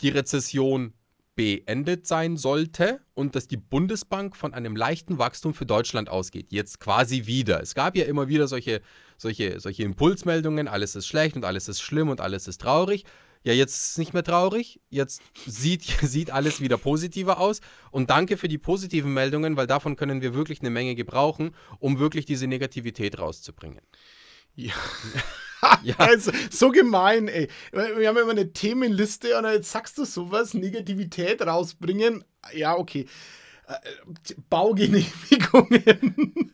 die 0.00 0.10
Rezession 0.10 0.92
beendet 1.36 2.06
sein 2.06 2.36
sollte 2.36 3.00
und 3.14 3.34
dass 3.34 3.48
die 3.48 3.56
Bundesbank 3.56 4.36
von 4.36 4.54
einem 4.54 4.76
leichten 4.76 5.18
Wachstum 5.18 5.54
für 5.54 5.66
Deutschland 5.66 6.08
ausgeht. 6.08 6.52
Jetzt 6.52 6.78
quasi 6.78 7.26
wieder. 7.26 7.60
Es 7.60 7.74
gab 7.74 7.96
ja 7.96 8.04
immer 8.04 8.28
wieder 8.28 8.46
solche, 8.46 8.80
solche, 9.16 9.60
solche 9.60 9.82
Impulsmeldungen, 9.82 10.68
alles 10.68 10.96
ist 10.96 11.06
schlecht 11.06 11.36
und 11.36 11.44
alles 11.44 11.68
ist 11.68 11.80
schlimm 11.80 12.08
und 12.08 12.20
alles 12.20 12.48
ist 12.48 12.60
traurig. 12.60 13.04
Ja, 13.42 13.52
jetzt 13.52 13.74
ist 13.74 13.90
es 13.90 13.98
nicht 13.98 14.14
mehr 14.14 14.24
traurig. 14.24 14.80
Jetzt 14.88 15.20
sieht, 15.46 15.82
sieht 16.02 16.30
alles 16.30 16.60
wieder 16.60 16.78
positiver 16.78 17.38
aus. 17.38 17.60
Und 17.90 18.10
danke 18.10 18.36
für 18.36 18.48
die 18.48 18.58
positiven 18.58 19.12
Meldungen, 19.12 19.56
weil 19.56 19.66
davon 19.66 19.96
können 19.96 20.22
wir 20.22 20.34
wirklich 20.34 20.60
eine 20.60 20.70
Menge 20.70 20.94
gebrauchen, 20.94 21.54
um 21.78 21.98
wirklich 21.98 22.24
diese 22.24 22.46
Negativität 22.46 23.18
rauszubringen. 23.18 23.82
Ja. 24.54 24.72
ja. 25.82 25.94
Also, 25.98 26.32
so 26.50 26.70
gemein, 26.70 27.28
ey. 27.28 27.48
Wir 27.72 28.08
haben 28.08 28.16
immer 28.16 28.30
eine 28.30 28.52
Themenliste 28.52 29.36
und 29.38 29.44
jetzt 29.44 29.70
sagst 29.70 29.98
du 29.98 30.04
sowas, 30.04 30.54
Negativität 30.54 31.42
rausbringen. 31.42 32.24
Ja, 32.52 32.76
okay. 32.76 33.06
Äh, 33.66 34.34
Baugenehmigungen. 34.50 35.82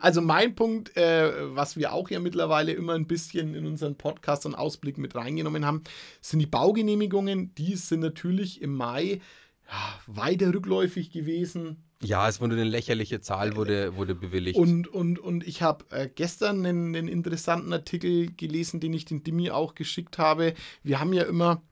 also 0.00 0.20
mein 0.20 0.54
Punkt, 0.54 0.96
äh, 0.96 1.32
was 1.54 1.76
wir 1.76 1.92
auch 1.92 2.10
ja 2.10 2.20
mittlerweile 2.20 2.72
immer 2.72 2.94
ein 2.94 3.06
bisschen 3.06 3.54
in 3.54 3.66
unseren 3.66 3.96
Podcast 3.96 4.44
und 4.44 4.54
Ausblick 4.54 4.98
mit 4.98 5.14
reingenommen 5.14 5.64
haben, 5.64 5.82
sind 6.20 6.40
die 6.40 6.46
Baugenehmigungen. 6.46 7.54
Die 7.54 7.76
sind 7.76 8.00
natürlich 8.00 8.60
im 8.60 8.74
Mai 8.74 9.20
ja, 9.66 10.00
weiter 10.06 10.52
rückläufig 10.52 11.10
gewesen. 11.10 11.84
Ja, 12.02 12.28
es 12.28 12.40
wurde 12.40 12.54
eine 12.54 12.64
lächerliche 12.64 13.20
Zahl, 13.20 13.56
wurde, 13.56 13.96
wurde 13.96 14.14
bewilligt. 14.14 14.58
Und, 14.58 14.88
und, 14.88 15.18
und 15.18 15.46
ich 15.46 15.62
habe 15.62 15.84
äh, 15.90 16.08
gestern 16.12 16.66
einen, 16.66 16.94
einen, 16.94 17.08
interessanten 17.08 17.72
Artikel 17.72 18.32
gelesen, 18.32 18.80
den 18.80 18.92
ich 18.92 19.04
den 19.04 19.22
Dimi 19.22 19.50
auch 19.50 19.74
geschickt 19.74 20.18
habe. 20.18 20.54
Wir 20.82 20.98
haben 20.98 21.12
ja 21.12 21.22
immer, 21.22 21.62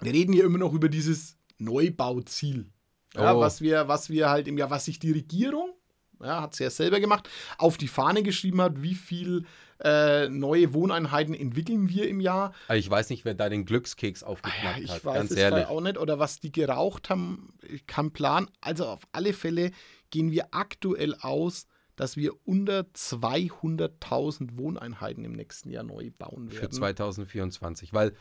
wir 0.00 0.12
reden 0.12 0.32
ja 0.32 0.44
immer 0.44 0.58
noch 0.58 0.72
über 0.72 0.88
dieses 0.88 1.36
Neubauziel. 1.58 2.70
Ja, 3.18 3.34
oh. 3.34 3.40
was, 3.40 3.60
wir, 3.60 3.88
was 3.88 4.10
wir 4.10 4.30
halt 4.30 4.48
im 4.48 4.58
Jahr, 4.58 4.70
was 4.70 4.84
sich 4.84 4.98
die 4.98 5.12
Regierung, 5.12 5.74
ja, 6.22 6.42
hat 6.42 6.54
sie 6.54 6.64
ja 6.64 6.70
selber 6.70 7.00
gemacht, 7.00 7.28
auf 7.58 7.76
die 7.76 7.88
Fahne 7.88 8.22
geschrieben 8.22 8.60
hat, 8.60 8.82
wie 8.82 8.94
viel 8.94 9.44
äh, 9.80 10.28
neue 10.28 10.74
Wohneinheiten 10.74 11.34
entwickeln 11.34 11.88
wir 11.88 12.08
im 12.08 12.20
Jahr. 12.20 12.52
ich 12.74 12.90
weiß 12.90 13.10
nicht, 13.10 13.24
wer 13.24 13.34
da 13.34 13.48
den 13.48 13.64
Glückskeks 13.64 14.22
aufgeknackt 14.22 14.64
ah, 14.64 14.78
ja, 14.78 14.84
ich 14.84 14.90
hat. 14.90 14.98
Ich 14.98 15.04
weiß 15.04 15.14
ganz 15.14 15.30
es 15.30 15.36
ehrlich. 15.36 15.66
auch 15.66 15.80
nicht. 15.80 15.98
Oder 15.98 16.18
was 16.18 16.40
die 16.40 16.50
geraucht 16.50 17.10
haben, 17.10 17.52
kein 17.86 18.10
Plan. 18.10 18.50
Also 18.60 18.86
auf 18.86 19.02
alle 19.12 19.32
Fälle 19.32 19.70
gehen 20.10 20.32
wir 20.32 20.48
aktuell 20.50 21.14
aus, 21.20 21.66
dass 21.94 22.16
wir 22.16 22.32
unter 22.44 22.80
200.000 22.94 24.56
Wohneinheiten 24.56 25.24
im 25.24 25.32
nächsten 25.32 25.70
Jahr 25.70 25.82
neu 25.82 26.10
bauen 26.16 26.50
werden. 26.50 26.60
Für 26.60 26.70
2024, 26.70 27.92
weil 27.92 28.14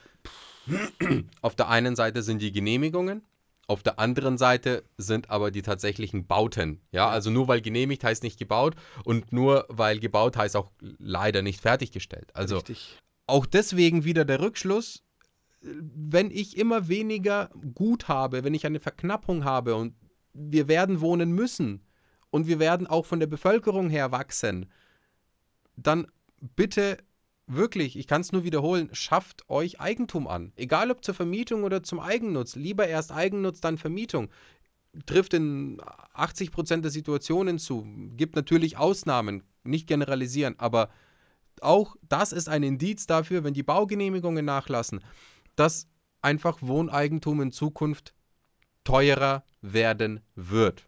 auf 1.42 1.56
der 1.56 1.70
einen 1.70 1.96
Seite 1.96 2.24
sind 2.24 2.42
die 2.42 2.51
Genehmigungen, 2.51 3.24
auf 3.67 3.83
der 3.83 4.00
anderen 4.00 4.38
Seite 4.38 4.83
sind 4.97 5.29
aber 5.29 5.51
die 5.51 5.62
tatsächlichen 5.62 6.25
Bauten. 6.25 6.81
Ja, 6.91 7.09
also 7.09 7.29
nur 7.29 7.50
weil 7.50 7.62
genehmigt 7.62 8.03
heißt 8.03 8.24
nicht 8.24 8.39
gebaut 8.39 8.75
und 9.03 9.33
nur 9.33 9.65
weil 9.67 10.00
gebaut 10.00 10.38
heißt 10.38 10.55
auch 10.55 10.71
leider 10.79 11.41
nicht 11.41 11.62
fertiggestellt. 11.62 12.33
Also 12.33 12.55
Richtig. 12.55 12.97
auch 13.27 13.45
deswegen 13.45 14.05
wieder 14.05 14.24
der 14.24 14.39
Rückschluss, 14.39 15.03
wenn 15.62 16.31
ich 16.31 16.57
immer 16.57 16.88
weniger 16.88 17.50
Gut 17.75 18.07
habe, 18.07 18.45
wenn 18.45 18.53
ich 18.53 18.65
eine 18.65 18.79
Verknappung 18.79 19.43
habe 19.43 19.75
und 19.75 19.95
wir 20.33 20.69
werden 20.69 21.01
wohnen 21.01 21.33
müssen 21.33 21.83
und 22.29 22.47
wir 22.47 22.59
werden 22.59 22.88
auch 22.88 23.05
von 23.05 23.19
der 23.19 23.27
Bevölkerung 23.27 23.89
her 23.89 24.12
wachsen, 24.12 24.71
dann 25.75 26.07
bitte 26.39 27.00
wirklich, 27.48 27.98
ich 27.98 28.08
kann 28.08 28.22
es 28.22 28.32
nur 28.32 28.44
wiederholen, 28.44 28.89
schafft 28.92 29.50
euch 29.50 29.80
Eigentum 29.80 30.27
an. 30.27 30.51
Egal 30.56 30.92
ob 30.92 31.04
zur 31.04 31.16
Vermietung 31.16 31.63
oder 31.63 31.82
zum 31.82 32.00
Eigennutz. 32.00 32.56
Lieber 32.56 32.88
erst 32.88 33.12
Eigennutz, 33.12 33.62
dann 33.62 33.77
Vermietung. 33.77 34.30
Trifft 35.06 35.34
in 35.34 35.82
80 36.13 36.51
Prozent 36.51 36.84
der 36.84 36.92
Situationen 36.92 37.60
zu. 37.60 37.88
Gibt 38.16 38.36
natürlich 38.36 38.77
Ausnahmen, 38.77 39.44
nicht 39.63 39.88
generalisieren, 39.88 40.56
aber 40.58 40.89
auch 41.62 41.96
das 42.08 42.32
ist 42.32 42.50
ein 42.50 42.63
Indiz 42.63 43.08
dafür, 43.08 43.44
wenn 43.44 43.54
die 43.54 43.63
Baugenehmigungen 43.63 44.46
nachlassen, 44.46 45.01
dass 45.56 45.88
einfach 46.22 46.60
Wohneigentum 46.62 47.42
in 47.42 47.51
Zukunft 47.51 48.13
teurer 48.84 49.44
werden 49.62 50.22
wird. 50.36 50.88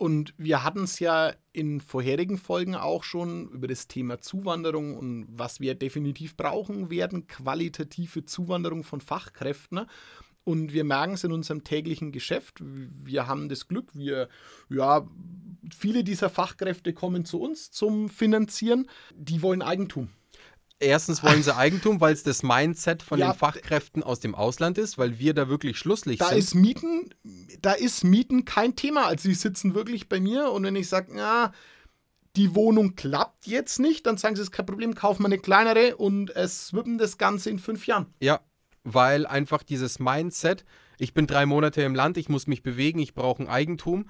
Und 0.00 0.32
wir 0.38 0.64
hatten 0.64 0.84
es 0.84 0.98
ja 0.98 1.34
in 1.52 1.82
vorherigen 1.82 2.38
Folgen 2.38 2.74
auch 2.74 3.04
schon 3.04 3.50
über 3.50 3.68
das 3.68 3.86
Thema 3.86 4.18
Zuwanderung 4.18 4.96
und 4.96 5.26
was 5.28 5.60
wir 5.60 5.74
definitiv 5.74 6.38
brauchen 6.38 6.88
werden, 6.88 7.26
qualitative 7.26 8.24
Zuwanderung 8.24 8.82
von 8.82 9.02
Fachkräften. 9.02 9.80
Und 10.42 10.72
wir 10.72 10.84
merken 10.84 11.12
es 11.12 11.24
in 11.24 11.32
unserem 11.32 11.64
täglichen 11.64 12.12
Geschäft. 12.12 12.62
Wir 12.62 13.26
haben 13.26 13.50
das 13.50 13.68
Glück, 13.68 13.90
wir, 13.92 14.30
ja, 14.70 15.06
viele 15.70 16.02
dieser 16.02 16.30
Fachkräfte 16.30 16.94
kommen 16.94 17.26
zu 17.26 17.38
uns 17.38 17.70
zum 17.70 18.08
Finanzieren. 18.08 18.88
Die 19.14 19.42
wollen 19.42 19.60
Eigentum. 19.60 20.08
Erstens 20.82 21.22
wollen 21.22 21.42
sie 21.42 21.54
Eigentum, 21.54 22.00
weil 22.00 22.14
es 22.14 22.22
das 22.22 22.42
Mindset 22.42 23.02
von 23.02 23.18
ja, 23.18 23.32
den 23.32 23.38
Fachkräften 23.38 24.02
aus 24.02 24.20
dem 24.20 24.34
Ausland 24.34 24.78
ist, 24.78 24.96
weil 24.96 25.18
wir 25.18 25.34
da 25.34 25.48
wirklich 25.48 25.76
schlusslich 25.76 26.18
da 26.18 26.30
sind. 26.30 26.38
Ist 26.38 26.54
Mieten, 26.54 27.14
da 27.60 27.72
ist 27.72 28.02
Mieten 28.02 28.46
kein 28.46 28.76
Thema. 28.76 29.06
Also 29.06 29.28
sie 29.28 29.34
sitzen 29.34 29.74
wirklich 29.74 30.08
bei 30.08 30.20
mir 30.20 30.50
und 30.50 30.64
wenn 30.64 30.76
ich 30.76 30.88
sage, 30.88 31.14
ja, 31.14 31.52
die 32.36 32.54
Wohnung 32.54 32.94
klappt 32.94 33.46
jetzt 33.46 33.78
nicht, 33.78 34.06
dann 34.06 34.16
sagen 34.16 34.36
sie, 34.36 34.42
es 34.42 34.48
ist 34.48 34.52
kein 34.52 34.66
Problem, 34.66 34.94
kaufen 34.94 35.22
wir 35.22 35.26
eine 35.26 35.38
kleinere 35.38 35.96
und 35.96 36.34
es 36.34 36.72
wippen 36.72 36.96
das 36.96 37.18
Ganze 37.18 37.50
in 37.50 37.58
fünf 37.58 37.86
Jahren. 37.86 38.06
Ja, 38.20 38.40
weil 38.82 39.26
einfach 39.26 39.62
dieses 39.62 39.98
Mindset, 39.98 40.64
ich 40.98 41.12
bin 41.12 41.26
drei 41.26 41.44
Monate 41.44 41.82
im 41.82 41.94
Land, 41.94 42.16
ich 42.16 42.28
muss 42.28 42.46
mich 42.46 42.62
bewegen, 42.62 43.00
ich 43.00 43.14
brauche 43.14 43.42
ein 43.42 43.48
Eigentum, 43.48 44.08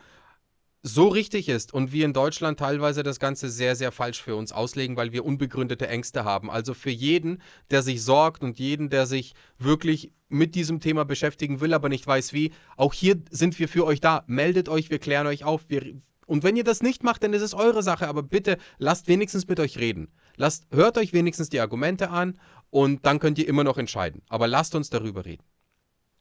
so 0.82 1.08
richtig 1.08 1.48
ist 1.48 1.74
und 1.74 1.92
wir 1.92 2.06
in 2.06 2.14
Deutschland 2.14 2.58
teilweise 2.58 3.02
das 3.02 3.20
Ganze 3.20 3.50
sehr, 3.50 3.76
sehr 3.76 3.92
falsch 3.92 4.22
für 4.22 4.34
uns 4.34 4.50
auslegen, 4.50 4.96
weil 4.96 5.12
wir 5.12 5.26
unbegründete 5.26 5.88
Ängste 5.88 6.24
haben. 6.24 6.50
Also 6.50 6.72
für 6.72 6.90
jeden, 6.90 7.42
der 7.70 7.82
sich 7.82 8.02
sorgt 8.02 8.42
und 8.42 8.58
jeden, 8.58 8.88
der 8.88 9.06
sich 9.06 9.34
wirklich 9.58 10.12
mit 10.28 10.54
diesem 10.54 10.80
Thema 10.80 11.04
beschäftigen 11.04 11.60
will, 11.60 11.74
aber 11.74 11.88
nicht 11.88 12.06
weiß 12.06 12.32
wie, 12.32 12.52
auch 12.76 12.94
hier 12.94 13.20
sind 13.30 13.58
wir 13.58 13.68
für 13.68 13.84
euch 13.84 14.00
da. 14.00 14.24
Meldet 14.26 14.68
euch, 14.68 14.90
wir 14.90 14.98
klären 14.98 15.26
euch 15.26 15.44
auf. 15.44 15.68
Wir, 15.68 16.00
und 16.26 16.44
wenn 16.44 16.56
ihr 16.56 16.64
das 16.64 16.82
nicht 16.82 17.02
macht, 17.02 17.24
dann 17.24 17.34
ist 17.34 17.42
es 17.42 17.52
eure 17.52 17.82
Sache, 17.82 18.08
aber 18.08 18.22
bitte 18.22 18.56
lasst 18.78 19.06
wenigstens 19.08 19.46
mit 19.48 19.60
euch 19.60 19.76
reden. 19.76 20.08
Lasst, 20.36 20.66
hört 20.70 20.96
euch 20.96 21.12
wenigstens 21.12 21.50
die 21.50 21.60
Argumente 21.60 22.08
an 22.08 22.38
und 22.70 23.04
dann 23.04 23.18
könnt 23.18 23.38
ihr 23.38 23.48
immer 23.48 23.64
noch 23.64 23.76
entscheiden. 23.76 24.22
Aber 24.28 24.48
lasst 24.48 24.74
uns 24.74 24.88
darüber 24.88 25.26
reden. 25.26 25.44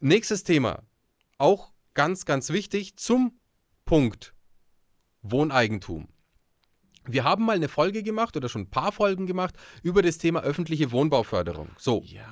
Nächstes 0.02 0.44
Thema, 0.44 0.84
auch 1.38 1.72
ganz, 1.94 2.26
ganz 2.26 2.50
wichtig 2.50 2.98
zum 2.98 3.40
Punkt 3.86 4.34
Wohneigentum. 5.22 6.10
Wir 7.06 7.24
haben 7.24 7.46
mal 7.46 7.56
eine 7.56 7.70
Folge 7.70 8.04
gemacht 8.04 8.38
oder 8.38 8.50
schon 8.50 8.64
ein 8.64 8.70
paar 8.70 8.92
Folgen 8.92 9.26
gemacht 9.26 9.56
über 9.82 10.02
das 10.02 10.18
Thema 10.18 10.42
öffentliche 10.42 10.92
Wohnbauförderung. 10.92 11.70
So. 11.78 12.04
Ja. 12.06 12.28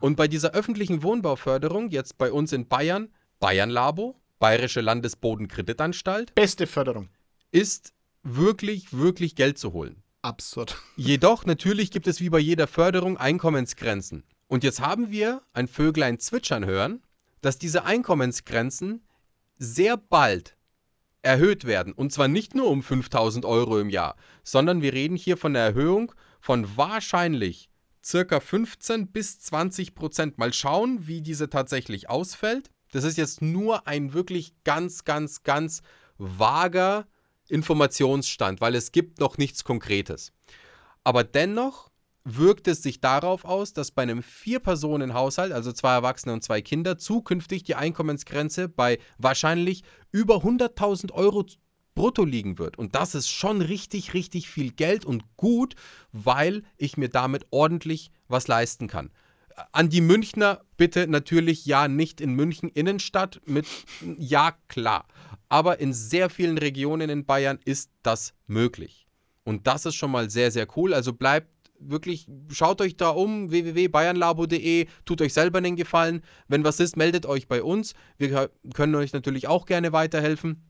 Und 0.00 0.16
bei 0.16 0.28
dieser 0.28 0.52
öffentlichen 0.52 1.02
Wohnbauförderung, 1.02 1.88
jetzt 1.88 2.18
bei 2.18 2.30
uns 2.30 2.52
in 2.52 2.68
Bayern, 2.68 3.08
Bayern 3.40 3.70
Labo, 3.70 4.20
Bayerische 4.38 4.80
Landesbodenkreditanstalt, 4.80 6.34
Beste 6.34 6.66
Förderung. 6.66 7.08
ist 7.50 7.92
wirklich, 8.22 8.92
wirklich 8.92 9.34
Geld 9.34 9.58
zu 9.58 9.72
holen. 9.72 10.02
Absurd. 10.22 10.76
Jedoch, 10.96 11.44
natürlich 11.46 11.90
gibt 11.90 12.06
es 12.06 12.20
wie 12.20 12.30
bei 12.30 12.38
jeder 12.38 12.66
Förderung 12.66 13.16
Einkommensgrenzen. 13.16 14.24
Und 14.46 14.64
jetzt 14.64 14.80
haben 14.80 15.10
wir 15.10 15.42
ein 15.52 15.68
Vöglein 15.68 16.18
zwitschern 16.18 16.64
hören, 16.64 17.02
dass 17.40 17.58
diese 17.58 17.84
Einkommensgrenzen 17.84 19.04
sehr 19.56 19.96
bald 19.96 20.56
erhöht 21.22 21.64
werden. 21.64 21.92
Und 21.92 22.12
zwar 22.12 22.28
nicht 22.28 22.54
nur 22.54 22.68
um 22.68 22.82
5000 22.82 23.44
Euro 23.44 23.78
im 23.78 23.90
Jahr, 23.90 24.16
sondern 24.42 24.82
wir 24.82 24.92
reden 24.92 25.16
hier 25.16 25.36
von 25.36 25.54
einer 25.54 25.64
Erhöhung 25.64 26.12
von 26.40 26.76
wahrscheinlich 26.76 27.68
circa 28.04 28.40
15 28.40 29.08
bis 29.08 29.40
20 29.40 29.94
Prozent. 29.94 30.38
Mal 30.38 30.52
schauen, 30.52 31.06
wie 31.06 31.20
diese 31.20 31.50
tatsächlich 31.50 32.08
ausfällt. 32.08 32.70
Das 32.92 33.04
ist 33.04 33.18
jetzt 33.18 33.42
nur 33.42 33.86
ein 33.86 34.14
wirklich 34.14 34.54
ganz, 34.64 35.04
ganz, 35.04 35.42
ganz 35.42 35.82
vager 36.16 37.06
Informationsstand, 37.48 38.60
weil 38.60 38.74
es 38.74 38.92
gibt 38.92 39.20
noch 39.20 39.38
nichts 39.38 39.64
Konkretes. 39.64 40.32
Aber 41.04 41.24
dennoch 41.24 41.87
wirkt 42.36 42.68
es 42.68 42.82
sich 42.82 43.00
darauf 43.00 43.44
aus, 43.44 43.72
dass 43.72 43.90
bei 43.90 44.02
einem 44.02 44.22
Vier-Personen-Haushalt, 44.22 45.52
also 45.52 45.72
zwei 45.72 45.92
Erwachsene 45.92 46.32
und 46.32 46.42
zwei 46.42 46.60
Kinder, 46.60 46.98
zukünftig 46.98 47.62
die 47.62 47.74
Einkommensgrenze 47.74 48.68
bei 48.68 48.98
wahrscheinlich 49.18 49.82
über 50.12 50.36
100.000 50.36 51.12
Euro 51.12 51.46
brutto 51.94 52.24
liegen 52.24 52.58
wird. 52.58 52.78
Und 52.78 52.94
das 52.94 53.14
ist 53.14 53.28
schon 53.28 53.60
richtig, 53.60 54.14
richtig 54.14 54.48
viel 54.48 54.70
Geld 54.70 55.04
und 55.04 55.24
gut, 55.36 55.74
weil 56.12 56.62
ich 56.76 56.96
mir 56.96 57.08
damit 57.08 57.46
ordentlich 57.50 58.10
was 58.28 58.46
leisten 58.46 58.86
kann. 58.86 59.10
An 59.72 59.88
die 59.88 60.00
Münchner 60.00 60.60
bitte 60.76 61.08
natürlich 61.08 61.66
ja 61.66 61.88
nicht 61.88 62.20
in 62.20 62.34
München 62.34 62.68
Innenstadt 62.68 63.40
mit 63.46 63.66
ja 64.16 64.52
klar, 64.68 65.08
aber 65.48 65.80
in 65.80 65.92
sehr 65.92 66.30
vielen 66.30 66.58
Regionen 66.58 67.10
in 67.10 67.26
Bayern 67.26 67.58
ist 67.64 67.90
das 68.04 68.32
möglich. 68.46 69.08
Und 69.42 69.66
das 69.66 69.84
ist 69.84 69.96
schon 69.96 70.12
mal 70.12 70.30
sehr 70.30 70.52
sehr 70.52 70.68
cool, 70.76 70.94
also 70.94 71.12
bleibt 71.12 71.48
wirklich 71.80 72.28
schaut 72.50 72.80
euch 72.80 72.96
da 72.96 73.10
um 73.10 73.50
www.bayernlabo.de, 73.50 74.86
tut 75.04 75.22
euch 75.22 75.32
selber 75.32 75.58
einen 75.58 75.76
Gefallen. 75.76 76.22
Wenn 76.48 76.64
was 76.64 76.80
ist, 76.80 76.96
meldet 76.96 77.26
euch 77.26 77.48
bei 77.48 77.62
uns. 77.62 77.94
Wir 78.16 78.50
können 78.74 78.94
euch 78.94 79.12
natürlich 79.12 79.48
auch 79.48 79.66
gerne 79.66 79.92
weiterhelfen. 79.92 80.64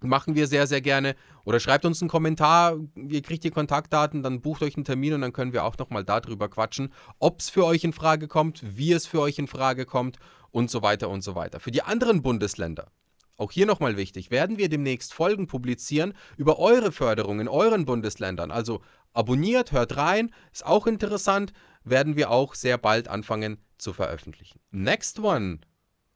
Machen 0.00 0.34
wir 0.34 0.46
sehr, 0.46 0.66
sehr 0.66 0.82
gerne. 0.82 1.16
Oder 1.44 1.58
schreibt 1.58 1.84
uns 1.84 2.02
einen 2.02 2.10
Kommentar, 2.10 2.76
ihr 2.96 3.22
kriegt 3.22 3.44
die 3.44 3.50
Kontaktdaten, 3.50 4.22
dann 4.22 4.42
bucht 4.42 4.62
euch 4.62 4.76
einen 4.76 4.84
Termin 4.84 5.14
und 5.14 5.22
dann 5.22 5.32
können 5.32 5.52
wir 5.54 5.64
auch 5.64 5.78
nochmal 5.78 6.04
darüber 6.04 6.48
quatschen, 6.48 6.92
ob 7.18 7.40
es 7.40 7.48
für 7.48 7.64
euch 7.64 7.82
in 7.82 7.94
Frage 7.94 8.28
kommt, 8.28 8.62
wie 8.76 8.92
es 8.92 9.06
für 9.06 9.20
euch 9.20 9.38
in 9.38 9.46
Frage 9.46 9.86
kommt 9.86 10.18
und 10.50 10.70
so 10.70 10.82
weiter 10.82 11.08
und 11.08 11.22
so 11.22 11.34
weiter. 11.34 11.60
Für 11.60 11.70
die 11.70 11.82
anderen 11.82 12.22
Bundesländer, 12.22 12.90
auch 13.36 13.52
hier 13.52 13.66
nochmal 13.66 13.96
wichtig, 13.96 14.30
werden 14.30 14.58
wir 14.58 14.68
demnächst 14.68 15.12
Folgen 15.12 15.46
publizieren 15.46 16.14
über 16.36 16.58
eure 16.58 16.92
Förderung 16.92 17.40
in 17.40 17.48
euren 17.48 17.84
Bundesländern. 17.84 18.50
Also 18.50 18.82
abonniert, 19.12 19.72
hört 19.72 19.96
rein, 19.96 20.30
ist 20.52 20.64
auch 20.64 20.86
interessant, 20.86 21.52
werden 21.84 22.16
wir 22.16 22.30
auch 22.30 22.54
sehr 22.54 22.78
bald 22.78 23.08
anfangen 23.08 23.58
zu 23.78 23.92
veröffentlichen. 23.92 24.60
Next 24.70 25.18
one 25.18 25.60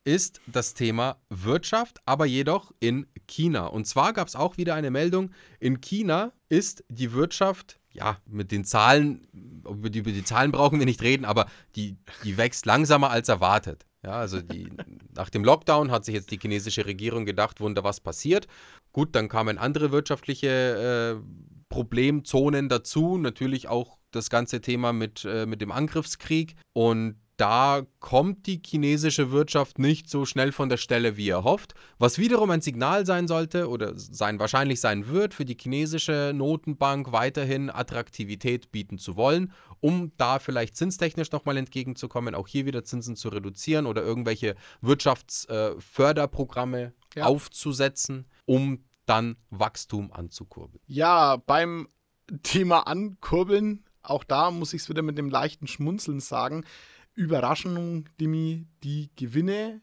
ist 0.05 0.41
das 0.47 0.75
Thema 0.75 1.21
Wirtschaft, 1.29 1.99
aber 2.07 2.27
jedoch 2.27 2.73
in 2.81 3.07
China. 3.27 3.67
Und 3.67 3.87
zwar 3.87 4.13
gab 4.13 4.29
es 4.29 4.37
auch 4.37 4.57
wieder 4.57 4.75
eine 4.75 4.91
Meldung, 4.91 5.31
in 5.59 5.81
China 5.81 6.33
ist 6.49 6.85
die 6.89 7.13
Wirtschaft, 7.13 7.79
ja, 7.93 8.19
mit 8.27 8.51
den 8.51 8.65
Zahlen, 8.65 9.27
über 9.69 9.91
die, 9.91 9.99
über 9.99 10.13
die 10.13 10.25
Zahlen 10.25 10.53
brauchen 10.53 10.79
wir 10.79 10.87
nicht 10.87 11.03
reden, 11.03 11.25
aber 11.25 11.47
die, 11.77 11.97
die 12.25 12.37
wächst 12.37 12.67
langsamer 12.67 13.11
als 13.11 13.29
erwartet. 13.29 13.85
Ja, 14.03 14.13
also 14.13 14.41
die, 14.41 14.69
nach 15.15 15.29
dem 15.29 15.45
Lockdown 15.45 15.91
hat 15.91 16.05
sich 16.05 16.15
jetzt 16.15 16.31
die 16.31 16.39
chinesische 16.39 16.87
Regierung 16.87 17.27
gedacht, 17.27 17.61
wunder, 17.61 17.85
was 17.85 18.01
passiert. 18.01 18.47
Gut, 18.93 19.15
dann 19.15 19.29
kamen 19.29 19.59
andere 19.59 19.93
wirtschaftliche 19.93 21.21
äh, 21.21 21.23
Problemzonen 21.69 22.69
dazu, 22.69 23.19
natürlich 23.19 23.69
auch 23.69 23.99
das 24.11 24.31
ganze 24.31 24.61
Thema 24.61 24.93
mit, 24.93 25.25
äh, 25.25 25.47
mit 25.47 25.61
dem 25.61 25.71
Angriffskrieg. 25.71 26.57
Und 26.73 27.17
da 27.41 27.87
kommt 28.01 28.47
die 28.47 28.61
chinesische 28.65 29.33
Wirtschaft 29.33 29.79
nicht 29.79 30.11
so 30.11 30.27
schnell 30.27 30.53
von 30.53 30.69
der 30.69 30.77
Stelle, 30.77 31.17
wie 31.17 31.31
er 31.31 31.43
hofft, 31.43 31.73
was 31.99 32.19
wiederum 32.19 32.51
ein 32.51 32.61
Signal 32.61 33.07
sein 33.07 33.27
sollte 33.29 33.71
oder 33.71 33.95
sein 33.97 34.39
wahrscheinlich 34.39 34.79
sein 34.81 35.09
wird 35.09 35.33
für 35.33 35.47
die 35.47 35.57
chinesische 35.59 36.33
Notenbank 36.35 37.13
weiterhin 37.13 37.71
Attraktivität 37.71 38.71
bieten 38.71 38.99
zu 38.99 39.17
wollen, 39.17 39.55
um 39.81 40.13
da 40.19 40.39
vielleicht 40.39 40.77
zinstechnisch 40.77 41.33
nochmal 41.33 41.57
entgegenzukommen, 41.57 42.35
auch 42.35 42.47
hier 42.47 42.67
wieder 42.67 42.85
Zinsen 42.85 43.17
zu 43.17 43.31
reduzieren 43.31 43.87
oder 43.87 44.03
irgendwelche 44.03 44.55
Wirtschaftsförderprogramme 44.83 46.93
Ja. 47.15 47.25
aufzusetzen, 47.25 48.27
um 48.45 48.85
dann 49.07 49.37
Wachstum 49.49 50.13
anzukurbeln. 50.13 50.83
Ja, 50.87 51.37
beim 51.37 51.89
Thema 52.43 52.87
Ankurbeln, 52.87 53.85
auch 54.03 54.25
da 54.25 54.51
muss 54.51 54.73
ich 54.73 54.83
es 54.83 54.89
wieder 54.89 55.03
mit 55.03 55.19
dem 55.19 55.31
leichten 55.31 55.67
Schmunzeln 55.67 56.21
sagen. 56.21 56.65
Überraschung, 57.21 58.09
Dimi, 58.19 58.67
die 58.83 59.11
Gewinne 59.15 59.83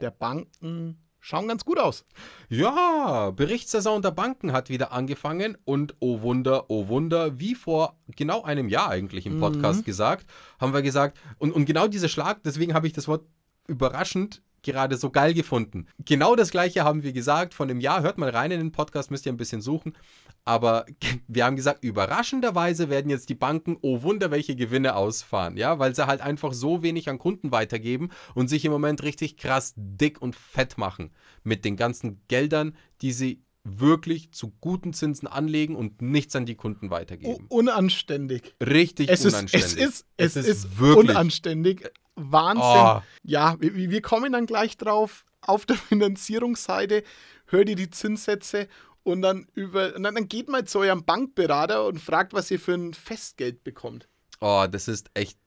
der 0.00 0.12
Banken 0.12 0.96
schauen 1.18 1.48
ganz 1.48 1.64
gut 1.64 1.80
aus. 1.80 2.04
Ja, 2.48 3.32
Berichtssaison 3.32 4.00
der 4.00 4.12
Banken 4.12 4.52
hat 4.52 4.70
wieder 4.70 4.92
angefangen 4.92 5.58
und 5.64 5.96
oh 5.98 6.22
Wunder, 6.22 6.70
oh 6.70 6.86
Wunder, 6.86 7.40
wie 7.40 7.56
vor 7.56 7.98
genau 8.14 8.44
einem 8.44 8.68
Jahr 8.68 8.90
eigentlich 8.90 9.26
im 9.26 9.40
Podcast 9.40 9.84
gesagt, 9.84 10.30
haben 10.60 10.72
wir 10.72 10.82
gesagt, 10.82 11.18
und, 11.38 11.50
und 11.50 11.64
genau 11.64 11.88
dieser 11.88 12.08
Schlag, 12.08 12.44
deswegen 12.44 12.74
habe 12.74 12.86
ich 12.86 12.92
das 12.92 13.08
Wort 13.08 13.26
überraschend 13.66 14.40
gerade 14.68 14.98
so 14.98 15.10
geil 15.10 15.32
gefunden. 15.32 15.86
Genau 16.04 16.36
das 16.36 16.50
gleiche 16.50 16.84
haben 16.84 17.02
wir 17.02 17.12
gesagt 17.12 17.54
von 17.54 17.68
dem 17.68 17.80
Jahr. 17.80 18.02
Hört 18.02 18.18
mal 18.18 18.28
rein 18.28 18.50
in 18.50 18.60
den 18.60 18.72
Podcast, 18.72 19.10
müsst 19.10 19.24
ihr 19.24 19.32
ein 19.32 19.38
bisschen 19.38 19.62
suchen. 19.62 19.96
Aber 20.44 20.84
wir 21.26 21.46
haben 21.46 21.56
gesagt, 21.56 21.82
überraschenderweise 21.82 22.90
werden 22.90 23.10
jetzt 23.10 23.30
die 23.30 23.34
Banken, 23.34 23.78
oh 23.80 24.02
Wunder, 24.02 24.30
welche 24.30 24.56
Gewinne 24.56 24.94
ausfahren. 24.94 25.56
Ja, 25.56 25.78
weil 25.78 25.94
sie 25.94 26.06
halt 26.06 26.20
einfach 26.20 26.52
so 26.52 26.82
wenig 26.82 27.08
an 27.08 27.18
Kunden 27.18 27.50
weitergeben 27.50 28.10
und 28.34 28.48
sich 28.48 28.64
im 28.64 28.72
Moment 28.72 29.02
richtig 29.02 29.38
krass 29.38 29.72
dick 29.76 30.20
und 30.20 30.36
fett 30.36 30.76
machen 30.76 31.10
mit 31.44 31.64
den 31.64 31.76
ganzen 31.76 32.20
Geldern, 32.28 32.76
die 33.00 33.12
sie 33.12 33.42
wirklich 33.80 34.32
zu 34.32 34.52
guten 34.60 34.92
Zinsen 34.92 35.28
anlegen 35.28 35.76
und 35.76 36.02
nichts 36.02 36.34
an 36.36 36.46
die 36.46 36.54
Kunden 36.54 36.90
weitergeben. 36.90 37.46
unanständig. 37.48 38.54
Richtig 38.62 39.08
Es 39.10 39.24
ist, 39.24 39.34
unanständig. 39.34 39.72
es 39.72 39.74
ist, 39.76 40.06
es 40.16 40.36
ist, 40.36 40.78
wirklich. 40.78 41.10
unanständig. 41.10 41.90
Wahnsinn. 42.14 42.64
Oh. 42.64 43.00
Ja, 43.22 43.56
wir, 43.60 43.74
wir 43.74 44.02
kommen 44.02 44.32
dann 44.32 44.46
gleich 44.46 44.76
drauf. 44.76 45.24
Auf 45.40 45.66
der 45.66 45.76
Finanzierungsseite 45.76 47.04
hört 47.46 47.68
ihr 47.68 47.76
die 47.76 47.90
Zinssätze 47.90 48.68
und 49.02 49.22
dann 49.22 49.46
über 49.54 49.94
und 49.96 50.02
dann, 50.02 50.28
geht 50.28 50.48
mal 50.48 50.64
zu 50.64 50.80
eurem 50.80 51.04
Bankberater 51.04 51.86
und 51.86 51.98
fragt, 52.00 52.32
was 52.32 52.50
ihr 52.50 52.60
für 52.60 52.74
ein 52.74 52.92
Festgeld 52.94 53.64
bekommt. 53.64 54.08
Oh, 54.40 54.66
das 54.70 54.88
ist 54.88 55.10
echt 55.14 55.38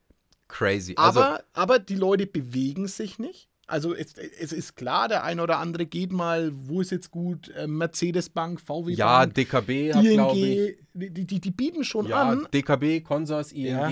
crazy. 0.47 0.95
Also, 0.97 1.21
Aber, 1.21 1.43
aber 1.53 1.79
die 1.79 1.95
Leute 1.95 2.25
bewegen 2.25 2.87
sich 2.87 3.19
nicht. 3.19 3.50
Also 3.71 3.95
es, 3.95 4.13
es 4.17 4.51
ist 4.51 4.75
klar, 4.75 5.07
der 5.07 5.23
eine 5.23 5.41
oder 5.41 5.57
andere 5.59 5.85
geht 5.85 6.11
mal, 6.11 6.51
wo 6.53 6.81
ist 6.81 6.91
jetzt 6.91 7.09
gut, 7.09 7.49
äh, 7.55 7.67
Mercedes-Bank, 7.67 8.59
VW 8.59 8.91
ja, 8.93 9.19
Bank, 9.19 9.33
DKB 9.35 9.93
hat, 9.93 10.03
glaube 10.03 10.37
ich. 10.37 10.77
Die, 10.93 11.09
die, 11.25 11.39
die 11.39 11.51
bieten 11.51 11.83
schon 11.83 12.07
Ja, 12.07 12.23
an. 12.23 12.47
DKB, 12.53 13.01
Consors, 13.01 13.51
ING, 13.53 13.65
Ja. 13.65 13.89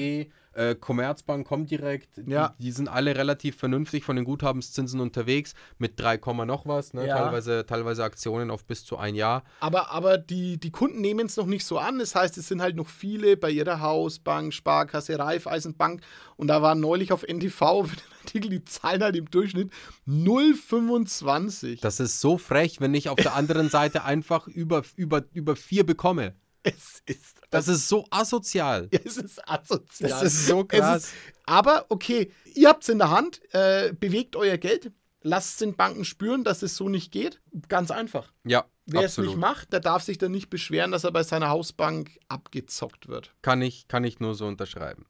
Äh, 0.54 0.76
Commerzbank 0.76 1.48
kommt 1.48 1.72
direkt. 1.72 2.10
Ja. 2.26 2.56
Die, 2.60 2.64
die 2.66 2.72
sind 2.72 2.88
alle 2.88 3.16
relativ 3.16 3.58
vernünftig 3.58 4.04
von 4.04 4.16
den 4.16 4.26
Guthabenszinsen 4.26 5.00
unterwegs 5.00 5.54
mit 5.78 6.00
3, 6.00 6.18
Komma 6.18 6.46
noch 6.46 6.66
was. 6.66 6.94
Ne? 6.94 7.08
Ja. 7.08 7.18
Teilweise, 7.18 7.66
teilweise 7.66 8.04
Aktionen 8.04 8.52
auf 8.52 8.66
bis 8.66 8.86
zu 8.86 8.98
ein 8.98 9.16
Jahr. 9.16 9.44
Aber, 9.60 9.92
aber 9.92 10.18
die, 10.18 10.60
die 10.60 10.72
Kunden 10.72 11.02
nehmen 11.02 11.28
es 11.28 11.38
noch 11.38 11.46
nicht 11.46 11.66
so 11.66 11.78
an. 11.78 12.00
Das 12.00 12.16
heißt, 12.16 12.38
es 12.38 12.48
sind 12.48 12.62
halt 12.62 12.76
noch 12.76 12.88
viele 12.88 13.38
bei 13.38 13.52
ihrer 13.52 13.80
Hausbank, 13.82 14.54
Sparkasse, 14.54 15.18
Raiffeisenbank. 15.20 16.02
Und 16.36 16.48
da 16.48 16.62
war 16.62 16.76
neulich 16.76 17.12
auf 17.12 17.24
NTV 17.24 17.62
Artikel, 18.22 18.50
die 18.50 18.64
zahlen 18.66 19.02
halt 19.02 19.16
im 19.16 19.30
Durchschnitt 19.30 19.72
0,25. 20.08 21.82
Das 21.82 22.00
ist 22.00 22.22
so 22.22 22.38
frech, 22.38 22.80
wenn 22.80 22.94
ich 22.94 23.10
auf 23.10 23.18
der 23.18 23.36
anderen 23.36 23.70
Seite 23.70 24.04
einfach 24.04 24.48
über, 24.48 24.84
über, 24.96 25.24
über 25.34 25.56
vier 25.56 25.86
bekomme. 25.86 26.36
Es 26.64 27.02
ist, 27.06 27.42
Das 27.50 27.68
ist 27.68 27.88
so 27.88 28.06
asozial. 28.10 28.90
es 29.06 29.18
ist 29.18 29.48
asozial. 29.48 30.10
Das 30.10 30.24
ist 30.24 30.48
so 30.48 30.66
krass. 30.66 31.06
ist, 31.06 31.14
aber 31.46 31.86
okay, 31.90 32.32
ihr 32.54 32.70
habt 32.70 32.84
es 32.84 32.90
in 32.90 32.98
der 32.98 33.10
Hand, 33.10 33.42
äh, 33.54 33.94
bewegt 33.94 34.36
euer 34.36 34.58
Geld, 34.58 34.92
lasst 35.22 35.52
es 35.52 35.58
den 35.58 35.76
Banken 35.76 36.06
spüren, 36.06 36.44
dass 36.44 36.62
es 36.62 36.76
so 36.76 36.90
nicht 36.90 37.12
geht. 37.12 37.42
Ganz 37.68 37.92
einfach. 37.92 38.32
Ja, 38.44 38.66
Wer 38.86 39.02
absolut. 39.02 39.30
es 39.30 39.36
nicht 39.36 39.42
macht, 39.42 39.74
der 39.74 39.80
darf 39.80 40.04
sich 40.04 40.18
dann 40.18 40.32
nicht 40.32 40.50
beschweren, 40.50 40.92
dass 40.92 41.04
er 41.04 41.12
bei 41.12 41.24
seiner 41.24 41.50
Hausbank 41.50 42.20
abgezockt 42.28 43.08
wird. 43.08 43.34
Kann 43.42 43.62
ich, 43.62 43.88
kann 43.88 44.04
ich 44.04 44.20
nur 44.20 44.36
so 44.36 44.46
unterschreiben. 44.48 45.06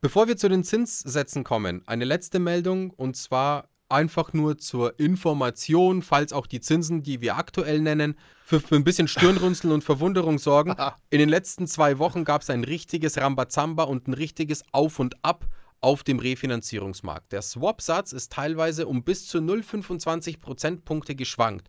Bevor 0.00 0.28
wir 0.28 0.36
zu 0.36 0.48
den 0.48 0.64
Zinssätzen 0.64 1.44
kommen, 1.44 1.82
eine 1.86 2.04
letzte 2.04 2.38
Meldung 2.38 2.90
und 2.90 3.16
zwar 3.16 3.68
einfach 3.90 4.32
nur 4.32 4.58
zur 4.58 4.98
Information, 4.98 6.02
falls 6.02 6.32
auch 6.32 6.46
die 6.46 6.60
Zinsen, 6.60 7.02
die 7.02 7.20
wir 7.20 7.36
aktuell 7.36 7.80
nennen, 7.80 8.16
für, 8.44 8.60
für 8.60 8.76
ein 8.76 8.84
bisschen 8.84 9.08
Stirnrunzeln 9.08 9.72
und 9.72 9.84
Verwunderung 9.84 10.38
sorgen. 10.38 10.74
In 11.10 11.18
den 11.18 11.28
letzten 11.28 11.66
zwei 11.66 11.98
Wochen 11.98 12.24
gab 12.24 12.42
es 12.42 12.50
ein 12.50 12.64
richtiges 12.64 13.16
Rambazamba 13.18 13.84
und 13.84 14.08
ein 14.08 14.14
richtiges 14.14 14.64
Auf 14.72 14.98
und 14.98 15.16
Ab 15.24 15.46
auf 15.80 16.04
dem 16.04 16.18
Refinanzierungsmarkt. 16.18 17.32
Der 17.32 17.42
Swap-Satz 17.42 18.12
ist 18.12 18.32
teilweise 18.32 18.86
um 18.86 19.02
bis 19.02 19.26
zu 19.26 19.38
0,25 19.38 20.38
Prozentpunkte 20.40 21.14
geschwankt. 21.14 21.68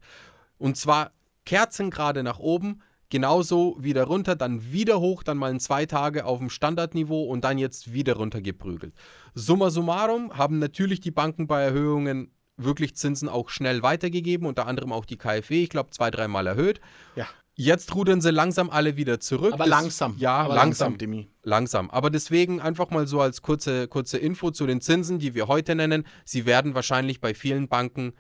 Und 0.57 0.77
zwar 0.77 1.11
kerzengerade 1.45 2.23
nach 2.23 2.39
oben, 2.39 2.81
genauso 3.11 3.75
wieder 3.79 4.05
runter, 4.05 4.35
dann 4.35 4.71
wieder 4.71 4.99
hoch, 4.99 5.21
dann 5.21 5.37
mal 5.37 5.51
in 5.51 5.59
zwei 5.59 5.85
Tage 5.85 6.25
auf 6.25 6.39
dem 6.39 6.49
Standardniveau 6.49 7.25
und 7.25 7.43
dann 7.43 7.59
jetzt 7.59 7.93
wieder 7.93 8.15
runtergeprügelt. 8.15 8.95
Summa 9.35 9.69
summarum 9.69 10.35
haben 10.35 10.57
natürlich 10.57 10.99
die 11.01 11.11
Banken 11.11 11.45
bei 11.45 11.61
Erhöhungen 11.61 12.31
wirklich 12.57 12.95
Zinsen 12.95 13.29
auch 13.29 13.49
schnell 13.49 13.83
weitergegeben, 13.83 14.47
unter 14.47 14.65
anderem 14.65 14.91
auch 14.91 15.05
die 15.05 15.17
KfW, 15.17 15.63
ich 15.63 15.69
glaube 15.69 15.91
zwei, 15.91 16.09
dreimal 16.09 16.47
erhöht. 16.47 16.81
Ja. 17.15 17.27
Jetzt 17.53 17.93
rudern 17.93 18.21
sie 18.21 18.31
langsam 18.31 18.69
alle 18.69 18.95
wieder 18.95 19.19
zurück. 19.19 19.53
Aber 19.53 19.65
Das- 19.65 19.69
langsam. 19.69 20.15
Ja, 20.17 20.37
aber 20.37 20.55
langsam. 20.55 20.97
Demi. 20.97 21.27
Langsam. 21.43 21.89
Aber 21.91 22.09
deswegen 22.09 22.61
einfach 22.61 22.89
mal 22.91 23.07
so 23.07 23.19
als 23.19 23.41
kurze, 23.41 23.87
kurze 23.87 24.17
Info 24.17 24.51
zu 24.51 24.65
den 24.65 24.79
Zinsen, 24.79 25.19
die 25.19 25.35
wir 25.35 25.47
heute 25.47 25.75
nennen. 25.75 26.05
Sie 26.23 26.45
werden 26.45 26.75
wahrscheinlich 26.75 27.19
bei 27.19 27.33
vielen 27.33 27.67
Banken, 27.67 28.13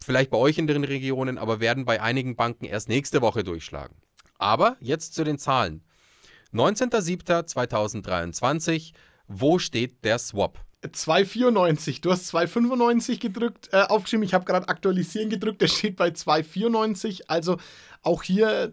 vielleicht 0.00 0.30
bei 0.30 0.38
euch 0.38 0.58
in 0.58 0.68
den 0.68 0.84
Regionen, 0.84 1.38
aber 1.38 1.58
werden 1.60 1.84
bei 1.86 2.00
einigen 2.00 2.36
Banken 2.36 2.64
erst 2.66 2.88
nächste 2.88 3.20
Woche 3.20 3.42
durchschlagen. 3.42 3.96
Aber 4.38 4.76
jetzt 4.80 5.14
zu 5.14 5.24
den 5.24 5.38
Zahlen. 5.38 5.82
19.07.2023, 6.52 8.92
wo 9.26 9.58
steht 9.58 10.04
der 10.04 10.18
Swap? 10.18 10.58
2,94. 10.84 12.00
Du 12.00 12.12
hast 12.12 12.32
2,95 12.32 13.18
gedrückt, 13.18 13.68
äh, 13.72 13.82
aufgeschrieben. 13.82 14.24
Ich 14.24 14.32
habe 14.32 14.44
gerade 14.44 14.68
aktualisieren 14.68 15.28
gedrückt. 15.28 15.60
Der 15.60 15.66
steht 15.68 15.96
bei 15.96 16.10
2,94. 16.10 17.22
Also 17.26 17.58
auch 18.02 18.22
hier 18.22 18.64
äh, 18.64 18.72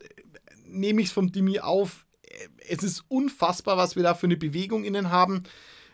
nehme 0.65 1.01
ich 1.01 1.07
es 1.07 1.13
vom 1.13 1.31
Dimi 1.31 1.59
auf. 1.59 2.05
Äh, 2.23 2.47
Es 2.69 2.83
ist 2.83 3.03
unfassbar, 3.07 3.77
was 3.77 3.95
wir 3.95 4.03
da 4.03 4.13
für 4.13 4.27
eine 4.27 4.37
Bewegung 4.37 4.83
innen 4.83 5.09
haben. 5.09 5.43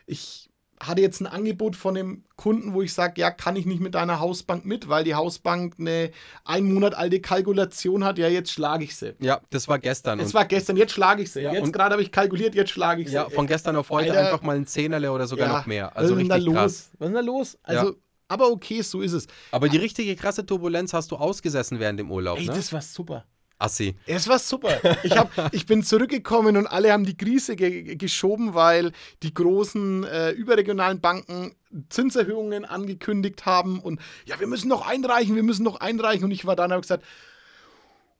Ich 0.05 0.49
hatte 0.81 1.01
jetzt 1.01 1.21
ein 1.21 1.27
Angebot 1.27 1.75
von 1.75 1.95
einem 1.95 2.23
Kunden, 2.35 2.73
wo 2.73 2.81
ich 2.81 2.91
sage, 2.93 3.21
ja, 3.21 3.29
kann 3.29 3.55
ich 3.55 3.65
nicht 3.67 3.79
mit 3.79 3.93
deiner 3.95 4.19
Hausbank 4.19 4.65
mit, 4.65 4.89
weil 4.89 5.03
die 5.03 5.13
Hausbank 5.13 5.75
eine 5.79 6.09
ein 6.43 6.65
Monat 6.73 6.95
alte 6.95 7.21
Kalkulation 7.21 8.03
hat. 8.03 8.17
Ja, 8.17 8.27
jetzt 8.27 8.51
schlage 8.51 8.83
ich 8.83 8.95
sie. 8.95 9.13
Ja, 9.19 9.41
das 9.51 9.67
war 9.67 9.77
gestern. 9.79 10.19
Es 10.19 10.27
Und, 10.27 10.33
war 10.33 10.45
gestern, 10.45 10.77
jetzt 10.77 10.91
schlage 10.93 11.21
ich 11.23 11.31
sie. 11.31 11.41
Ja, 11.41 11.53
jetzt 11.53 11.63
und- 11.65 11.71
gerade 11.71 11.93
habe 11.93 12.01
ich 12.01 12.11
kalkuliert, 12.11 12.55
jetzt 12.55 12.71
schlage 12.71 13.01
ich 13.03 13.09
sie. 13.09 13.13
ja, 13.15 13.29
von 13.29 13.45
gestern 13.47 13.75
auf 13.75 13.89
heute 13.91 14.11
Alter. 14.11 14.23
einfach 14.25 14.41
mal 14.41 14.55
ein 14.55 14.65
Zehnerle 14.65 15.11
oder 15.11 15.27
sogar 15.27 15.47
Ja, 15.49 15.57
noch 15.59 15.65
mehr. 15.67 15.95
Also 15.95 16.15
was 16.15 16.21
ist 16.21 16.27
denn 16.27 16.31
richtig 16.33 16.53
da 16.53 16.59
krass. 16.61 16.71
los? 16.71 16.89
Was 16.99 17.07
ist 17.07 17.07
denn 17.07 17.13
da 17.13 17.19
los? 17.31 17.57
Also, 17.63 17.95
aber 18.27 18.49
okay, 18.49 18.81
so 18.81 19.01
ist 19.01 19.13
es. 19.13 19.27
Aber 19.51 19.69
die 19.69 19.77
richtige 19.77 20.15
krasse 20.15 20.45
Turbulenz 20.45 20.93
hast 20.93 21.11
du 21.11 21.15
ausgesessen 21.17 21.79
während 21.79 21.99
dem 21.99 22.09
Urlaub, 22.09 22.37
Ey, 22.39 22.45
ne? 22.47 22.53
das 22.53 22.71
war 22.73 22.81
super. 22.81 23.25
Assi. 23.62 23.95
Es 24.06 24.28
war 24.28 24.39
super. 24.39 24.80
Ich, 25.04 25.17
hab, 25.17 25.32
ich 25.54 25.65
bin 25.65 25.84
zurückgekommen 25.84 26.58
und 26.58 26.67
alle 26.67 26.91
haben 26.91 27.06
die 27.06 27.15
Krise 27.15 27.56
ge 27.56 27.95
geschoben, 27.95 28.54
weil 28.54 28.91
die 29.24 29.34
großen 29.34 30.04
äh, 30.04 30.32
überregionalen 30.32 31.00
Banken 31.00 31.56
Zinserhöhungen 31.89 32.65
angekündigt 32.65 33.45
haben 33.45 33.80
und 33.80 34.02
ja, 34.26 34.39
wir 34.39 34.47
müssen 34.47 34.67
noch 34.67 34.86
einreichen, 34.86 35.36
wir 35.36 35.43
müssen 35.43 35.63
noch 35.63 35.80
einreichen. 35.80 36.26
Und 36.26 36.32
ich 36.32 36.45
war 36.45 36.56
dann 36.56 36.65
und 36.65 36.71
habe 36.74 36.82
gesagt, 36.82 37.06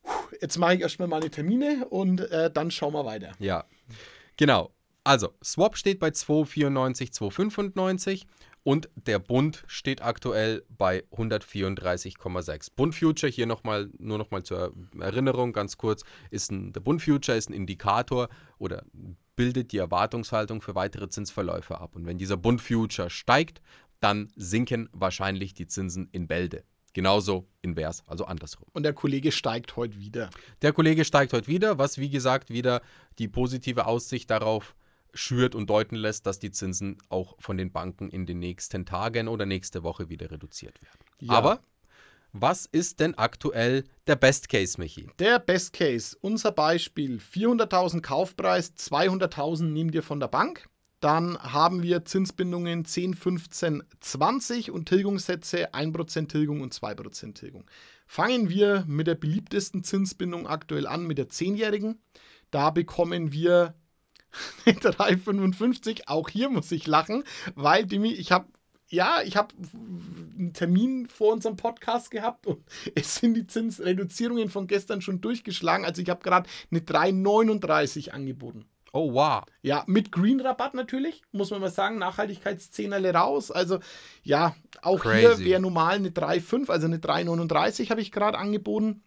"Puh, 0.04 0.12
jetzt 0.40 0.58
mache 0.58 0.76
ich 0.76 0.82
erstmal 0.82 1.08
meine 1.08 1.30
Termine 1.30 1.86
und 1.90 2.22
äh, 2.22 2.50
dann 2.52 2.72
schauen 2.72 2.94
wir 2.94 3.06
weiter. 3.06 3.34
Ja, 3.40 3.66
genau. 4.38 4.72
Also, 5.04 5.34
Swap 5.44 5.78
steht 5.78 6.00
bei 6.00 6.10
2,94, 6.10 7.12
2,95 7.12 8.26
und 8.64 8.90
der 8.96 9.20
Bund 9.20 9.64
steht 9.68 10.02
aktuell 10.02 10.64
bei 10.70 11.04
134,6. 11.12 12.72
Bund 12.76 12.96
Future, 12.96 13.32
hier 13.32 13.48
nochmal, 13.48 13.90
nur 13.98 14.18
nochmal 14.18 14.44
zur 14.44 14.74
Erinnerung, 15.00 15.52
ganz 15.52 15.78
kurz, 15.78 16.04
ist 16.30 16.52
ein, 16.52 16.72
der 16.74 16.82
Bund 16.82 17.02
Future 17.02 17.38
ist 17.38 17.50
ein 17.50 17.54
Indikator 17.54 18.30
oder 18.60 18.84
bildet 19.36 19.72
die 19.72 19.78
Erwartungshaltung 19.78 20.62
für 20.62 20.76
weitere 20.76 21.10
Zinsverläufe 21.10 21.80
ab. 21.80 21.96
Und 21.96 22.06
wenn 22.06 22.18
dieser 22.18 22.38
Bund 22.38 22.62
Future 22.62 23.10
steigt, 23.10 23.62
dann 24.00 24.32
sinken 24.36 24.90
wahrscheinlich 24.94 25.54
die 25.54 25.68
Zinsen 25.68 26.10
in 26.12 26.28
Bälde. 26.28 26.64
Genauso 26.94 27.48
invers, 27.62 28.04
also 28.06 28.26
andersrum. 28.26 28.68
Und 28.74 28.84
der 28.84 28.94
Kollege 28.94 29.32
steigt 29.32 29.78
heute 29.78 29.98
wieder. 29.98 30.30
Der 30.62 30.74
Kollege 30.74 31.06
steigt 31.06 31.32
heute 31.32 31.48
wieder, 31.48 31.78
was 31.78 31.98
wie 31.98 32.10
gesagt 32.10 32.50
wieder 32.50 32.82
die 33.18 33.30
positive 33.30 33.86
Aussicht 33.86 34.30
darauf 34.30 34.76
schürt 35.14 35.56
und 35.56 35.70
deuten 35.70 35.96
lässt, 35.96 36.26
dass 36.26 36.40
die 36.40 36.52
Zinsen 36.52 36.98
auch 37.10 37.36
von 37.40 37.58
den 37.58 37.72
Banken 37.72 38.10
in 38.10 38.26
den 38.26 38.40
nächsten 38.40 38.86
Tagen 38.86 39.28
oder 39.28 39.46
nächste 39.46 39.84
Woche 39.84 40.10
wieder 40.10 40.32
reduziert 40.32 40.82
werden. 40.82 41.00
Ja. 41.20 41.34
Aber 41.34 41.62
was 42.34 42.66
ist 42.66 43.02
denn 43.02 43.16
aktuell 43.18 43.84
der 44.08 44.16
Best 44.16 44.48
Case, 44.48 44.80
Michi? 44.80 45.10
Der 45.20 45.38
Best 45.40 45.74
Case, 45.74 46.16
unser 46.22 46.52
Beispiel, 46.52 47.18
400.000 47.18 48.02
Kaufpreis, 48.02 48.74
200.000 48.78 49.64
nehmen 49.64 49.92
wir 49.92 50.02
von 50.02 50.20
der 50.20 50.30
Bank. 50.30 50.68
Dann 51.02 51.38
haben 51.40 51.82
wir 51.82 52.06
Zinsbindungen 52.06 52.86
10, 52.86 53.16
15, 53.16 53.84
20 54.00 54.72
und 54.72 54.88
Tilgungssätze 54.88 55.74
1% 55.74 56.28
Tilgung 56.30 56.62
und 56.62 56.74
2% 56.74 57.34
Tilgung. 57.34 57.66
Fangen 58.06 58.50
wir 58.50 58.86
mit 58.88 59.08
der 59.08 59.16
beliebtesten 59.16 59.84
Zinsbindung 59.84 60.48
aktuell 60.48 60.86
an, 60.86 61.08
mit 61.08 61.18
der 61.18 61.28
10-jährigen. 61.28 62.00
Da 62.52 62.70
bekommen 62.70 63.32
wir 63.32 63.74
3,55. 64.66 66.04
Auch 66.08 66.30
hier 66.30 66.50
muss 66.50 66.72
ich 66.72 66.88
lachen, 66.88 67.24
weil 67.56 67.86
Demi, 67.86 68.14
ich 68.14 68.32
habe 68.32 68.48
ja, 68.92 69.22
ich 69.24 69.38
habe 69.38 69.56
einen 70.38 70.52
Termin 70.54 71.08
vor 71.08 71.32
unserem 71.32 71.56
Podcast 71.56 72.12
gehabt 72.12 72.46
und 72.46 72.62
es 72.96 73.16
sind 73.16 73.36
die 73.36 73.48
Zinsreduzierungen 73.48 74.50
von 74.50 74.68
gestern 74.68 75.02
schon 75.02 75.22
durchgeschlagen. 75.22 75.86
Also 75.86 76.02
ich 76.02 76.10
habe 76.10 76.22
gerade 76.22 76.50
eine 76.70 76.82
3,39 76.82 78.10
angeboten. 78.10 78.66
Oh, 78.94 79.14
wow. 79.14 79.44
Ja, 79.62 79.86
mit 79.88 80.12
Green-Rabatt 80.12 80.74
natürlich, 80.74 81.22
muss 81.32 81.50
man 81.52 81.62
mal 81.62 81.72
sagen, 81.72 81.98
Nachhaltigkeitszehnerle 81.98 83.14
raus. 83.14 83.50
Also 83.50 83.80
ja, 84.24 84.54
auch 84.82 85.04
hier 85.04 85.30
Crazy. 85.30 85.46
wäre 85.46 85.62
normal 85.62 85.96
eine 85.96 86.10
3,5, 86.10 86.70
also 86.70 86.88
eine 86.88 86.98
3,39 86.98 87.90
habe 87.90 88.02
ich 88.02 88.12
gerade 88.12 88.38
angeboten. 88.38 89.02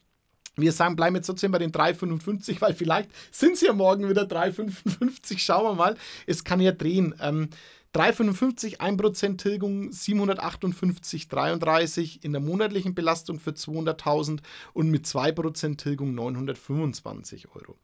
Wir 0.56 0.72
sagen, 0.72 0.96
bleiben 0.96 1.16
jetzt 1.16 1.26
trotzdem 1.26 1.52
bei 1.52 1.58
den 1.58 1.72
3,55, 1.72 2.60
weil 2.60 2.74
vielleicht 2.74 3.10
sind 3.32 3.54
es 3.54 3.60
ja 3.60 3.72
morgen 3.72 4.08
wieder 4.08 4.22
3,55. 4.22 5.38
Schauen 5.38 5.64
wir 5.64 5.74
mal. 5.74 5.96
Es 6.26 6.44
kann 6.44 6.60
ja 6.60 6.72
drehen. 6.72 7.14
Ähm, 7.20 7.48
3,55, 7.94 8.80
1% 8.80 9.38
Tilgung, 9.38 9.90
758,33 9.90 12.24
in 12.24 12.32
der 12.32 12.40
monatlichen 12.40 12.96
Belastung 12.96 13.38
für 13.38 13.52
200.000 13.52 14.40
und 14.72 14.90
mit 14.90 15.06
2% 15.06 15.76
Tilgung 15.76 16.12
925 16.12 17.54
Euro. 17.54 17.78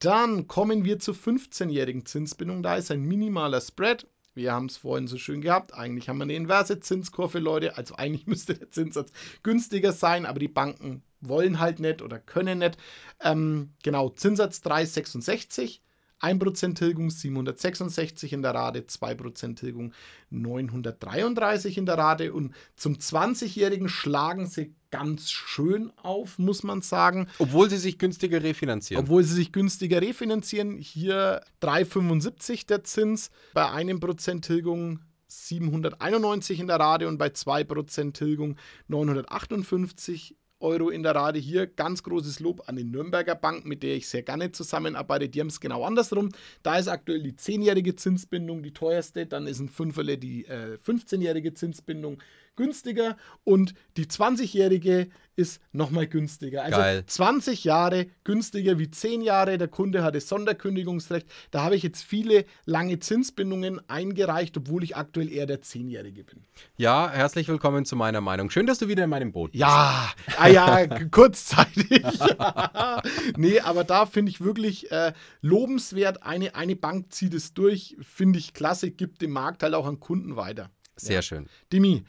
Dann 0.00 0.48
kommen 0.48 0.84
wir 0.84 0.98
zur 0.98 1.14
15-jährigen 1.14 2.04
Zinsbindung. 2.04 2.62
Da 2.62 2.76
ist 2.76 2.90
ein 2.90 3.04
minimaler 3.04 3.62
Spread. 3.62 4.06
Wir 4.34 4.52
haben 4.52 4.66
es 4.66 4.76
vorhin 4.76 5.06
so 5.06 5.16
schön 5.16 5.40
gehabt. 5.40 5.72
Eigentlich 5.72 6.10
haben 6.10 6.18
wir 6.18 6.24
eine 6.24 6.34
inverse 6.34 6.80
Zinskurve, 6.80 7.38
Leute. 7.38 7.78
Also 7.78 7.94
eigentlich 7.94 8.26
müsste 8.26 8.52
der 8.52 8.70
Zinssatz 8.70 9.12
günstiger 9.42 9.92
sein, 9.92 10.26
aber 10.26 10.40
die 10.40 10.48
Banken 10.48 11.02
wollen 11.28 11.60
halt 11.60 11.80
nicht 11.80 12.02
oder 12.02 12.18
können 12.18 12.58
nicht. 12.58 12.76
Ähm, 13.20 13.70
genau, 13.82 14.10
Zinssatz 14.10 14.58
3,66. 14.58 15.80
1% 16.24 16.74
Tilgung 16.74 17.10
766 17.10 18.32
in 18.32 18.42
der 18.42 18.54
Rate, 18.54 18.80
2% 18.80 19.56
Tilgung 19.56 19.92
933 20.30 21.76
in 21.76 21.86
der 21.86 21.98
Rate 21.98 22.32
und 22.32 22.54
zum 22.76 22.94
20-Jährigen 22.94 23.88
schlagen 23.88 24.46
sie 24.46 24.74
ganz 24.90 25.30
schön 25.30 25.92
auf, 25.96 26.38
muss 26.38 26.62
man 26.62 26.80
sagen. 26.80 27.26
Obwohl 27.38 27.68
sie 27.68 27.76
sich 27.76 27.98
günstiger 27.98 28.42
refinanzieren. 28.42 29.04
Obwohl 29.04 29.22
sie 29.24 29.34
sich 29.34 29.52
günstiger 29.52 30.00
refinanzieren. 30.00 30.78
Hier 30.78 31.42
3,75 31.60 32.66
der 32.68 32.84
Zins, 32.84 33.30
bei 33.52 33.70
einem 33.70 34.00
Prozent 34.00 34.46
Tilgung 34.46 35.00
791 35.26 36.60
in 36.60 36.68
der 36.68 36.78
Rate 36.78 37.08
und 37.08 37.18
bei 37.18 37.26
2% 37.26 38.12
Tilgung 38.12 38.56
958 38.88 40.36
Euro 40.60 40.88
in 40.88 41.02
der 41.02 41.14
Rate. 41.14 41.38
Hier 41.38 41.66
ganz 41.66 42.02
großes 42.02 42.40
Lob 42.40 42.68
an 42.68 42.76
die 42.76 42.84
Nürnberger 42.84 43.34
Bank, 43.34 43.64
mit 43.66 43.82
der 43.82 43.96
ich 43.96 44.08
sehr 44.08 44.22
gerne 44.22 44.52
zusammenarbeite. 44.52 45.28
Die 45.28 45.40
haben 45.40 45.48
es 45.48 45.60
genau 45.60 45.84
andersrum. 45.84 46.30
Da 46.62 46.78
ist 46.78 46.88
aktuell 46.88 47.22
die 47.22 47.32
10-jährige 47.32 47.96
Zinsbindung 47.96 48.62
die 48.62 48.72
teuerste, 48.72 49.26
dann 49.26 49.46
ist 49.46 49.60
ein 49.60 49.68
Fünferle 49.68 50.18
die 50.18 50.46
äh, 50.46 50.78
15-jährige 50.84 51.54
Zinsbindung 51.54 52.22
günstiger 52.56 53.16
und 53.44 53.74
die 53.96 54.06
20-jährige 54.06 55.08
ist 55.36 55.60
nochmal 55.72 56.06
günstiger. 56.06 56.62
Also 56.62 56.78
Geil. 56.78 57.04
20 57.06 57.64
Jahre 57.64 58.06
günstiger 58.22 58.78
wie 58.78 58.90
10 58.90 59.20
Jahre. 59.20 59.58
Der 59.58 59.68
Kunde 59.68 60.04
hatte 60.04 60.20
Sonderkündigungsrecht. 60.20 61.26
Da 61.50 61.62
habe 61.62 61.76
ich 61.76 61.82
jetzt 61.82 62.04
viele 62.04 62.44
lange 62.66 63.00
Zinsbindungen 63.00 63.80
eingereicht, 63.88 64.56
obwohl 64.56 64.84
ich 64.84 64.96
aktuell 64.96 65.30
eher 65.30 65.46
der 65.46 65.60
10-Jährige 65.60 66.24
bin. 66.24 66.44
Ja, 66.76 67.10
herzlich 67.10 67.48
willkommen 67.48 67.84
zu 67.84 67.96
meiner 67.96 68.20
Meinung. 68.20 68.50
Schön, 68.50 68.66
dass 68.66 68.78
du 68.78 68.88
wieder 68.88 69.04
in 69.04 69.10
meinem 69.10 69.32
Boot 69.32 69.52
bist. 69.52 69.60
Ja, 69.60 70.12
ah 70.38 70.48
ja, 70.48 70.86
kurzzeitig. 71.10 72.04
nee, 73.36 73.60
aber 73.60 73.82
da 73.82 74.06
finde 74.06 74.30
ich 74.30 74.40
wirklich 74.40 74.90
äh, 74.92 75.12
lobenswert. 75.40 76.22
Eine, 76.22 76.54
eine 76.54 76.76
Bank 76.76 77.12
zieht 77.12 77.34
es 77.34 77.54
durch, 77.54 77.96
finde 78.00 78.38
ich 78.38 78.54
klasse, 78.54 78.90
gibt 78.92 79.20
dem 79.20 79.32
Markt 79.32 79.64
halt 79.64 79.74
auch 79.74 79.86
an 79.86 79.98
Kunden 79.98 80.36
weiter. 80.36 80.70
Sehr 80.96 81.22
schön. 81.22 81.48
Dimi, 81.72 82.04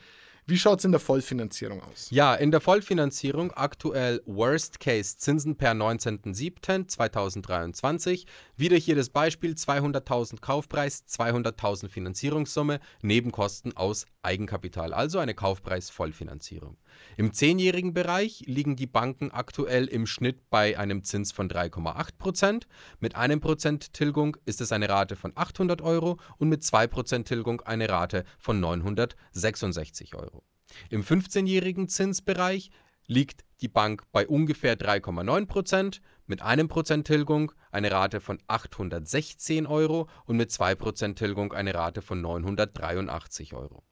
wie 0.48 0.58
schaut 0.58 0.80
es 0.80 0.86
in 0.86 0.92
der 0.92 1.00
Vollfinanzierung 1.00 1.82
aus? 1.82 2.10
Ja, 2.12 2.36
in 2.36 2.52
der 2.52 2.62
Vollfinanzierung 2.62 3.52
aktuell 3.52 4.22
Worst 4.26 4.80
Case 4.80 5.18
Zinsen 5.18 5.56
per 5.56 5.72
19.07.2023. 5.72 8.26
Wieder 8.56 8.78
hier 8.78 8.96
das 8.96 9.10
Beispiel 9.10 9.54
200.000 9.54 10.42
Kaufpreis, 10.42 11.04
200.000 11.08 11.90
Finanzierungssumme, 11.90 12.80
Nebenkosten 13.02 13.76
aus 13.76 14.06
Eigenkapital, 14.26 14.94
also 14.94 15.20
eine 15.20 15.34
Kaufpreis-Vollfinanzierung. 15.34 16.78
Im 17.16 17.32
zehnjährigen 17.32 17.94
Bereich 17.94 18.44
liegen 18.48 18.76
die 18.76 18.88
Banken 18.88 19.32
aktuell 19.32 19.86
im 19.86 20.06
Schnitt 20.08 20.50
bei 20.50 20.78
einem 20.78 21.04
Zins 21.04 21.32
von 21.32 21.48
3,8%. 21.48 22.64
Mit 23.00 23.16
einem 23.16 23.40
Prozent 23.40 23.94
Tilgung 23.94 24.36
ist 24.46 24.60
es 24.60 24.72
eine 24.72 24.90
Rate 24.90 25.16
von 25.16 25.32
800 25.36 25.82
Euro 25.82 26.18
und 26.38 26.50
mit 26.50 26.64
2% 26.64 27.24
Tilgung 27.24 27.62
eine 27.62 27.88
Rate 27.88 28.26
von 28.38 28.60
966 28.60 30.16
Euro. 30.16 30.44
Im 30.90 31.04
15-jährigen 31.04 31.88
Zinsbereich 31.88 32.72
liegt 33.08 33.46
die 33.62 33.68
Bank 33.68 34.04
bei 34.12 34.28
ungefähr 34.28 34.78
3,9%, 34.78 36.02
mit 36.28 36.42
einem 36.42 36.68
Prozent 36.68 37.08
Tilgung 37.08 37.52
eine 37.72 37.92
Rate 37.92 38.20
von 38.20 38.40
816 38.48 39.68
Euro 39.68 40.10
und 40.26 40.38
mit 40.38 40.50
2% 40.50 41.16
Tilgung 41.16 41.54
eine 41.54 41.76
Rate 41.76 42.02
von 42.02 42.22
983 42.22 43.54
Euro. 43.54 43.84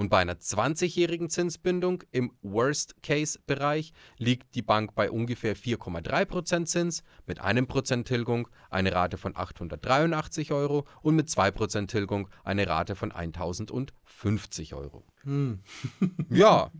Und 0.00 0.08
bei 0.08 0.16
einer 0.16 0.36
20-jährigen 0.36 1.28
Zinsbindung 1.28 2.04
im 2.10 2.32
Worst-Case-Bereich 2.40 3.92
liegt 4.16 4.54
die 4.54 4.62
Bank 4.62 4.94
bei 4.94 5.10
ungefähr 5.10 5.54
4,3% 5.54 6.64
Zins, 6.64 7.02
mit 7.26 7.42
einem 7.42 7.66
Prozent 7.66 8.08
Tilgung 8.08 8.48
eine 8.70 8.94
Rate 8.94 9.18
von 9.18 9.36
883 9.36 10.52
Euro 10.52 10.86
und 11.02 11.16
mit 11.16 11.28
2% 11.28 11.86
Tilgung 11.88 12.30
eine 12.44 12.66
Rate 12.66 12.96
von 12.96 13.12
1050 13.12 14.72
Euro. 14.72 15.04
Hm. 15.24 15.60
Ja. 16.30 16.70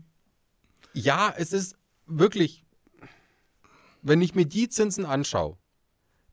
Ja, 0.93 1.31
es 1.37 1.53
ist 1.53 1.75
wirklich, 2.07 2.65
wenn 4.01 4.23
ich 4.23 4.33
mir 4.33 4.47
die 4.47 4.67
Zinsen 4.67 5.05
anschaue, 5.05 5.59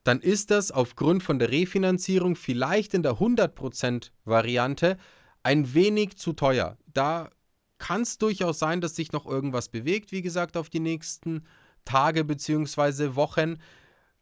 dann 0.05 0.20
ist 0.22 0.51
das 0.51 0.70
aufgrund 0.70 1.22
von 1.22 1.38
der 1.38 1.51
Refinanzierung 1.51 2.35
vielleicht 2.35 2.94
in 2.94 3.03
der 3.03 3.16
100% 3.16 4.11
Variante 4.24 4.96
ein 5.42 5.74
wenig 5.74 6.16
zu 6.16 6.33
teuer. 6.33 6.77
Da 6.87 7.31
kann 7.79 8.03
es 8.03 8.18
durchaus 8.18 8.59
sein, 8.59 8.81
dass 8.81 8.96
sich 8.96 9.12
noch 9.12 9.27
irgendwas 9.27 9.68
bewegt, 9.68 10.12
wie 10.12 10.22
gesagt, 10.22 10.57
auf 10.57 10.68
die 10.68 10.81
nächsten 10.81 11.44
Tage 11.85 12.24
bzw. 12.24 13.14
Wochen. 13.14 13.59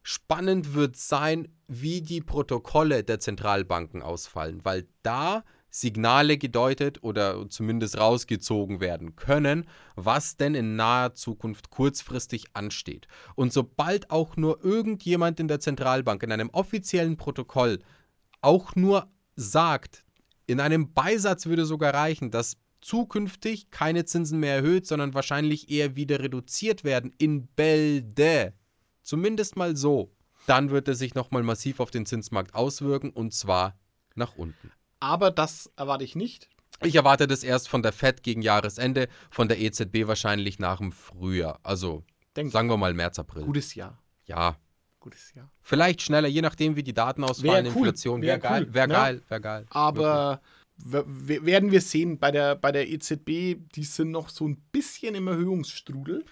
Spannend 0.02 0.74
wird 0.74 0.96
sein, 0.96 1.48
wie 1.66 2.00
die 2.00 2.20
Protokolle 2.20 3.02
der 3.02 3.18
Zentralbanken 3.18 4.02
ausfallen, 4.02 4.64
weil 4.64 4.86
da 5.02 5.42
Signale 5.68 6.38
gedeutet 6.38 7.02
oder 7.02 7.50
zumindest 7.50 7.98
rausgezogen 7.98 8.80
werden 8.80 9.14
können, 9.16 9.66
was 9.94 10.36
denn 10.36 10.54
in 10.54 10.76
naher 10.76 11.14
Zukunft 11.14 11.68
kurzfristig 11.68 12.46
ansteht. 12.54 13.08
Und 13.34 13.52
sobald 13.52 14.10
auch 14.10 14.36
nur 14.36 14.64
irgendjemand 14.64 15.38
in 15.38 15.48
der 15.48 15.60
Zentralbank 15.60 16.22
in 16.22 16.32
einem 16.32 16.50
offiziellen 16.50 17.18
Protokoll 17.18 17.80
auch 18.40 18.74
nur 18.74 19.10
sagt, 19.34 20.05
in 20.46 20.60
einem 20.60 20.92
Beisatz 20.92 21.46
würde 21.46 21.66
sogar 21.66 21.94
reichen, 21.94 22.30
dass 22.30 22.56
zukünftig 22.80 23.70
keine 23.70 24.04
Zinsen 24.04 24.38
mehr 24.38 24.56
erhöht, 24.56 24.86
sondern 24.86 25.14
wahrscheinlich 25.14 25.70
eher 25.70 25.96
wieder 25.96 26.20
reduziert 26.20 26.84
werden 26.84 27.12
in 27.18 27.46
Bälde. 27.48 28.54
Zumindest 29.02 29.56
mal 29.56 29.76
so. 29.76 30.12
Dann 30.46 30.70
wird 30.70 30.86
es 30.88 30.98
sich 30.98 31.14
nochmal 31.14 31.42
massiv 31.42 31.80
auf 31.80 31.90
den 31.90 32.06
Zinsmarkt 32.06 32.54
auswirken 32.54 33.10
und 33.10 33.34
zwar 33.34 33.76
nach 34.14 34.36
unten. 34.36 34.70
Aber 35.00 35.30
das 35.30 35.70
erwarte 35.76 36.04
ich 36.04 36.14
nicht. 36.14 36.48
Ich 36.82 36.94
erwarte 36.94 37.26
das 37.26 37.42
erst 37.42 37.68
von 37.68 37.82
der 37.82 37.92
FED 37.92 38.22
gegen 38.22 38.42
Jahresende, 38.42 39.08
von 39.30 39.48
der 39.48 39.58
EZB 39.60 40.06
wahrscheinlich 40.06 40.58
nach 40.58 40.78
dem 40.78 40.92
Frühjahr. 40.92 41.58
Also 41.62 42.04
Denk, 42.36 42.52
sagen 42.52 42.68
wir 42.68 42.76
mal 42.76 42.94
März, 42.94 43.18
April. 43.18 43.44
gutes 43.44 43.74
Jahr. 43.74 43.98
Ja, 44.26 44.56
Gutes 45.06 45.32
Jahr. 45.34 45.48
vielleicht 45.62 46.02
schneller, 46.02 46.26
je 46.26 46.42
nachdem, 46.42 46.74
wie 46.74 46.82
die 46.82 46.92
Daten 46.92 47.22
ausfallen, 47.22 47.64
Wär 47.64 47.72
cool. 47.76 47.78
Inflation. 47.86 48.22
Wäre 48.22 48.42
Wär 48.42 48.50
geil, 48.50 48.64
cool, 48.66 48.74
wäre 48.74 48.88
ne? 48.88 48.94
geil, 48.94 49.22
wäre 49.28 49.40
geil. 49.40 49.66
Aber 49.70 50.40
werden 50.78 51.70
wir 51.70 51.80
sehen, 51.80 52.18
bei 52.18 52.32
der, 52.32 52.56
bei 52.56 52.72
der 52.72 52.88
EZB, 52.88 53.56
die 53.76 53.84
sind 53.84 54.10
noch 54.10 54.30
so 54.30 54.48
ein 54.48 54.56
bisschen 54.72 55.14
im 55.14 55.28
Erhöhungsstrudel. 55.28 56.24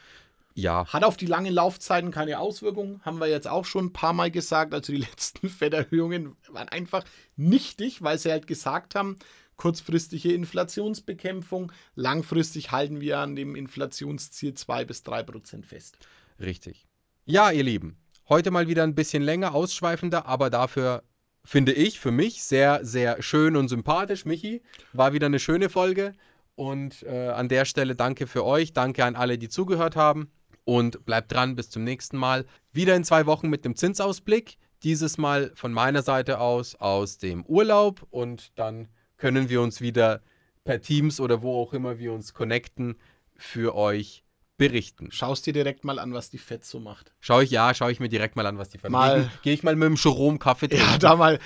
Ja, 0.57 0.87
Hat 0.87 1.05
auf 1.05 1.17
die 1.17 1.27
langen 1.27 1.55
Laufzeiten 1.55 2.11
keine 2.11 2.41
Auswirkungen, 2.41 3.01
haben 3.05 3.21
wir 3.21 3.29
jetzt 3.29 3.47
auch 3.47 3.65
schon 3.65 3.87
ein 3.87 3.93
paar 3.93 4.13
Mal 4.13 4.33
gesagt. 4.33 4.75
Also 4.75 4.93
die 4.93 4.99
letzten 5.11 5.49
Fed-Erhöhungen 5.49 6.37
waren 6.49 6.69
einfach 6.69 7.05
nichtig, 7.37 8.03
weil 8.03 8.19
sie 8.19 8.33
halt 8.33 8.49
gesagt 8.49 8.97
haben, 8.97 9.17
kurzfristige 9.57 10.33
Inflationsbekämpfung, 10.33 11.71
langfristig 11.95 12.73
halten 12.73 13.01
wir 13.01 13.21
an 13.21 13.37
dem 13.37 13.55
Inflationsziel 13.55 14.55
2 14.55 14.85
bis 14.85 15.05
3 15.05 15.23
Prozent 15.23 15.65
fest. 15.65 15.97
Richtig. 16.41 16.87
Ja, 17.25 17.51
ihr 17.51 17.63
Lieben, 17.63 17.97
heute 18.29 18.51
mal 18.51 18.69
wieder 18.69 18.83
ein 18.83 18.95
bisschen 18.95 19.23
länger, 19.23 19.55
ausschweifender, 19.55 20.27
aber 20.27 20.51
dafür 20.51 21.03
finde 21.45 21.73
ich 21.73 22.01
für 22.01 22.11
mich 22.11 22.43
sehr, 22.43 22.85
sehr 22.85 23.23
schön 23.23 23.57
und 23.57 23.69
sympathisch. 23.69 24.25
Michi, 24.25 24.63
war 24.93 25.13
wieder 25.13 25.27
eine 25.27 25.39
schöne 25.39 25.69
Folge 25.69 26.15
und 26.55 27.03
äh, 27.03 27.29
an 27.29 27.49
der 27.49 27.65
Stelle 27.65 27.95
danke 27.95 28.27
für 28.27 28.45
euch, 28.45 28.73
danke 28.73 29.05
an 29.05 29.17
alle, 29.17 29.39
die 29.39 29.49
zugehört 29.49 29.97
haben 29.97 30.31
und 30.65 31.05
bleibt 31.05 31.33
dran 31.33 31.57
bis 31.57 31.71
zum 31.71 31.85
nächsten 31.85 32.17
Mal. 32.17 32.47
Wieder 32.73 32.97
in 32.97 33.05
zwei 33.05 33.27
Wochen 33.27 33.51
mit 33.51 33.65
dem 33.65 33.77
Zinsausblick, 33.77 34.57
dieses 34.83 35.19
Mal 35.19 35.53
von 35.55 35.73
meiner 35.73 36.03
Seite 36.03 36.41
aus 36.41 36.75
aus 36.77 37.19
dem 37.19 37.45
Urlaub 37.45 38.07
und 38.11 38.59
dann 38.59 38.89
können 39.17 39.49
wir 39.49 39.61
uns 39.61 39.81
wieder 39.81 40.23
per 40.65 40.81
Teams 40.81 41.21
oder 41.21 41.43
wo 41.43 41.61
auch 41.61 41.73
immer 41.73 41.99
wir 41.99 42.13
uns 42.13 42.33
connecten 42.33 42.97
für 43.37 43.75
euch 43.75 44.24
berichten. 44.57 45.11
Schaust 45.11 45.47
dir 45.47 45.53
direkt 45.53 45.85
mal 45.85 45.99
an, 45.99 46.13
was 46.15 46.31
die 46.31 46.39
Fed 46.39 46.65
so 46.65 46.79
macht. 46.79 47.13
Schau 47.21 47.41
ich, 47.41 47.51
ja, 47.51 47.75
schaue 47.75 47.91
ich 47.91 47.99
mir 47.99 48.09
direkt 48.09 48.37
mal 48.37 48.47
an, 48.47 48.57
was 48.57 48.69
die 48.71 48.79
Mal- 48.89 49.09
verdienen. 49.11 49.31
Gehe 49.43 49.53
ich 49.55 49.63
mal 49.65 49.75
mit 49.75 49.89
dem 49.89 49.97
Jerome 49.97 50.39
Kaffee 50.39 50.69
trinken. 50.69 50.87
Ja, 50.87 50.99
da 50.99 51.17
mal 51.17 51.41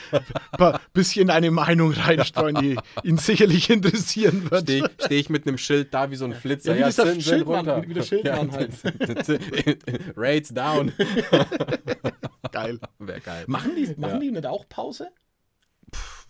ein 0.59 0.75
bisschen 0.93 1.31
eine 1.31 1.51
Meinung 1.51 1.93
reinstreuen, 1.93 2.57
die 2.57 2.77
ihn 3.05 3.17
sicherlich 3.17 3.71
interessieren 3.71 4.51
wird. 4.51 4.65
Stehe 4.65 4.91
steh 5.03 5.19
ich 5.19 5.31
mit 5.31 5.47
einem 5.47 5.57
Schild 5.57 5.95
da 5.95 6.11
wie 6.11 6.17
so 6.17 6.27
ein 6.27 6.35
Flitzer. 6.35 6.75
Ja, 6.75 6.81
wie 6.81 6.91
dieser 6.91 7.05
sind- 7.07 7.23
sind 7.23 7.23
Schildmann, 7.25 7.57
runter. 7.69 7.83
wie- 7.83 7.89
wie 7.89 7.95
der 7.95 8.03
Schildmann 8.03 8.53
halt. 8.53 8.73
Rates 10.17 10.49
down. 10.51 10.93
Geil. 12.53 12.79
Wäre 12.99 13.21
geil. 13.21 13.45
Machen 13.47 13.73
die, 13.77 13.87
machen 14.01 14.15
Ja. 14.15 14.19
die 14.19 14.31
nicht 14.31 14.47
auch 14.47 14.69
Pause? 14.69 15.09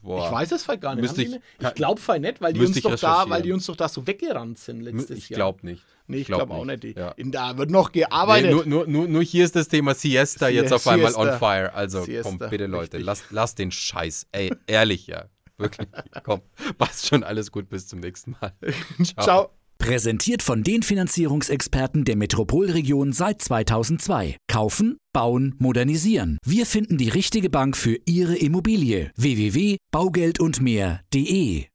Boah. 0.03 0.27
Ich 0.27 0.33
weiß 0.33 0.53
es 0.53 0.63
vielleicht 0.63 0.83
gar 0.83 0.95
nicht. 0.95 1.03
Müsste 1.03 1.23
ich- 1.23 1.41
ich 1.59 1.75
glaube 1.75 2.01
vielleicht 2.01 2.23
nicht, 2.23 2.41
weil 2.41 2.53
die, 2.53 2.61
uns 2.61 2.77
ich 2.77 2.83
doch 2.85 2.95
da, 2.97 3.29
weil 3.29 3.43
die 3.43 3.51
uns 3.53 3.67
doch 3.67 3.75
da 3.77 3.89
so 3.89 4.07
weggerannt 4.07 4.59
sind 4.59 4.81
letztes 4.81 5.19
Ich 5.19 5.29
Jahr. 5.31 5.39
glaube 5.39 5.67
nicht. 5.67 5.83
Nee, 6.09 6.17
ich 6.19 6.27
glaub 6.27 6.41
glaube 6.41 6.55
auch 6.55 6.65
nicht. 6.65 6.83
Die- 6.83 6.95
Ja. 6.97 7.11
In, 7.13 7.31
da 7.31 7.57
wird 7.59 7.71
noch 7.71 7.93
Nee, 7.93 8.01
gearbeitet. 8.01 8.51
nur, 8.51 8.65
nur, 8.67 8.87
nur, 8.87 9.07
nur 9.09 9.23
hier 9.23 9.45
ist 9.45 9.55
das 9.57 9.69
Thema 9.69 9.95
Siesta 9.95 10.49
Sie- 10.49 10.55
jetzt 10.55 10.73
auf 10.73 10.87
einmal 10.89 11.13
Siesta. 11.13 11.33
on 11.35 11.39
fire. 11.39 11.73
Also 11.75 12.03
Siesta, 12.03 12.31
komm, 12.39 12.51
bitte 12.51 12.67
Leute, 12.67 12.97
lasst 12.99 13.25
lass 13.31 13.55
den 13.55 13.71
Scheiß. 13.71 14.27
Ey, 14.33 14.51
ehrlich, 14.67 15.07
ja. 15.07 15.27
Wirklich. 15.59 15.87
komm, 16.25 16.41
passt 16.79 17.07
schon 17.09 17.23
alles 17.25 17.53
gut. 17.53 17.69
Bis 17.69 17.87
zum 17.87 18.01
nächsten 18.01 18.35
Mal. 18.41 18.53
Ciao. 19.21 19.51
Präsentiert 19.81 20.43
von 20.43 20.65
den 20.65 20.83
Finanzierungsexperten 20.83 22.05
der 22.05 22.17
Metropolregion 22.17 23.13
seit 23.13 23.41
2002. 23.41 24.37
Kaufen, 24.49 24.99
bauen, 25.13 25.55
modernisieren. 25.59 26.39
Wir 26.45 26.67
finden 26.67 26.99
die 26.99 27.09
richtige 27.11 27.49
Bank 27.49 27.77
für 27.77 27.97
Ihre 28.05 28.35
Immobilie. 28.37 29.13
www.baugeldundmehr.de 29.17 31.65